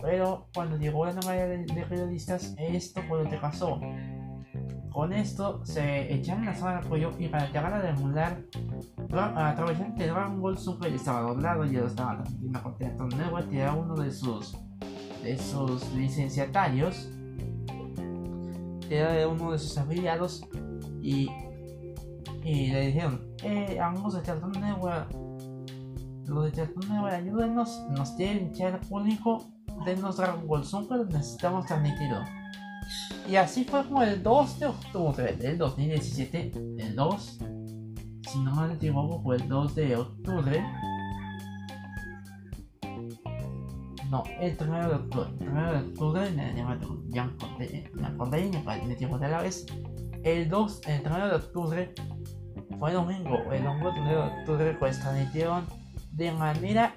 [0.00, 3.80] pero cuando llegó la nueva de, de periodistas, esto fue lo que pasó.
[4.90, 8.48] Con esto se echaron la zona de apoyo y para llegar a demoler
[9.12, 13.08] a través de Dragon Ball Super estaba doblado y ya lo estaba transmitiendo con Cartoon
[13.10, 14.56] Network que era uno de sus
[15.22, 17.10] de sus licenciatarios
[18.88, 20.48] que era uno de sus afiliados
[21.02, 21.28] y,
[22.46, 25.12] y le dijeron eh, amigos de Cartoon Network
[26.26, 29.44] los de Cartoon Network ayúdenos nos quieren echar al público
[29.84, 32.24] denos Dragon Ball Super necesitamos transmitirlo.
[33.28, 37.38] Y así fue como el 2 de octubre del 2017, el 2,
[38.30, 40.64] si no me equivoco, fue el 2 de octubre.
[44.10, 46.54] No, el 1 de octubre, el 1 de octubre,
[47.08, 48.40] ya me conté,
[48.86, 49.66] me equivoqué de la vez.
[50.22, 51.94] El 2, el 1 de octubre,
[52.78, 55.64] fue domingo, el domingo 1 de octubre, transmitieron
[56.12, 56.94] de manera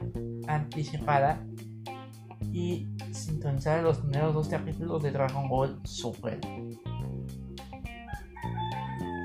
[0.48, 1.42] anticipada
[2.52, 6.40] y sintonizar los primeros dos capítulos de Dragon Ball Super.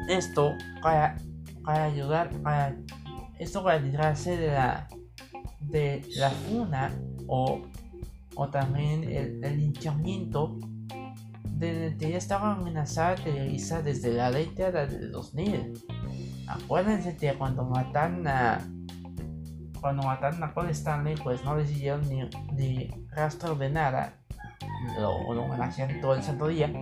[0.09, 1.17] Esto para,
[1.65, 2.77] para ayudar, para,
[3.39, 4.89] esto para librarse de la,
[5.61, 6.93] de la funa
[7.27, 7.63] o,
[8.35, 9.73] o también el, el
[11.55, 15.73] del que ya estaba amenazada Televisa desde la década del 2000.
[16.47, 18.59] Acuérdense que cuando matan a
[19.81, 22.23] cuando mataron a Paul Stanley, pues no decidieron ni,
[22.55, 24.19] ni rastro de nada.
[24.99, 26.73] Lo, lo hacían todo el santo día.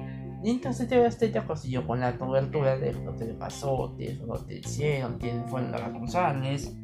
[0.44, 4.46] Y entonces TV Azteca consiguió con la cobertura de lo que le pasó, de lo
[4.46, 6.76] que hicieron, quiénes fueron los responsables.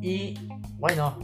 [0.00, 0.34] Y
[0.78, 1.16] bueno,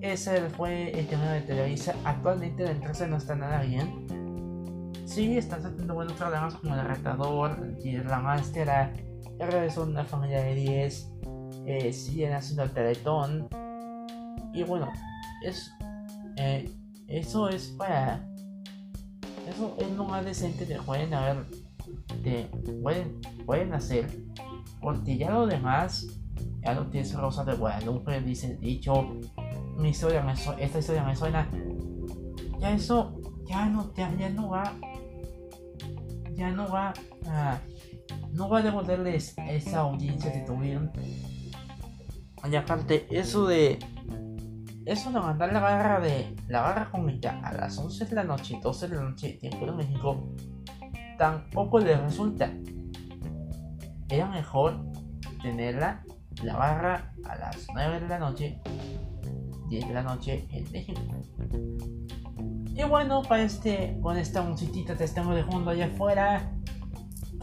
[0.00, 1.94] ese fue el tema de Televisa.
[2.04, 4.92] Actualmente la empresa no está nada bien.
[5.06, 8.92] Sí, están haciendo buenos programas como El Retador, La Máscara,
[9.38, 11.14] R son una familia de 10
[11.66, 13.48] eh, siguen haciendo el teletón.
[14.52, 14.92] Y bueno,
[15.42, 15.72] es,
[16.36, 16.70] eh,
[17.08, 18.28] eso es para.
[19.48, 21.44] Eso es lo más decente que pueden haber.
[22.22, 22.44] De,
[22.82, 24.08] pueden, pueden hacer.
[24.80, 26.06] Porque ya lo demás,
[26.62, 29.16] ya lo que es Rosa de Guadalupe, dice dicho,
[29.76, 31.48] mi historia me esta historia me suena.
[32.58, 33.14] Ya eso,
[33.46, 34.72] ya no, ya, ya no va.
[36.34, 36.92] Ya no va
[37.26, 37.60] a.
[38.32, 40.90] No va a devolverles esa audiencia que tuvieron
[42.50, 43.78] y aparte, eso de.
[44.84, 46.36] Eso de mandar la garra de.
[46.48, 49.72] La garra cómica a las 11 de la noche, 12 de la noche, tiempo de
[49.72, 50.28] México,
[51.16, 52.52] tampoco les resulta.
[54.10, 54.84] Era mejor
[55.40, 56.04] tenerla
[56.42, 58.60] la barra a las 9 de la noche,
[59.68, 61.00] 10 de la noche en México.
[62.74, 66.52] Y bueno, para este, con esta musiquita que estamos dejando allá afuera,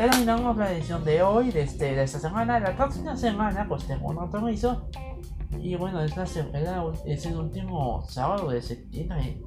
[0.02, 2.60] Terminamos la edición de hoy, de, este, de esta semana.
[2.60, 4.90] La próxima semana, pues tengo un compromiso.
[5.62, 9.40] Y bueno, esta semana es el último sábado de septiembre.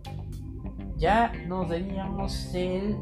[0.96, 2.96] Ya nos veríamos el.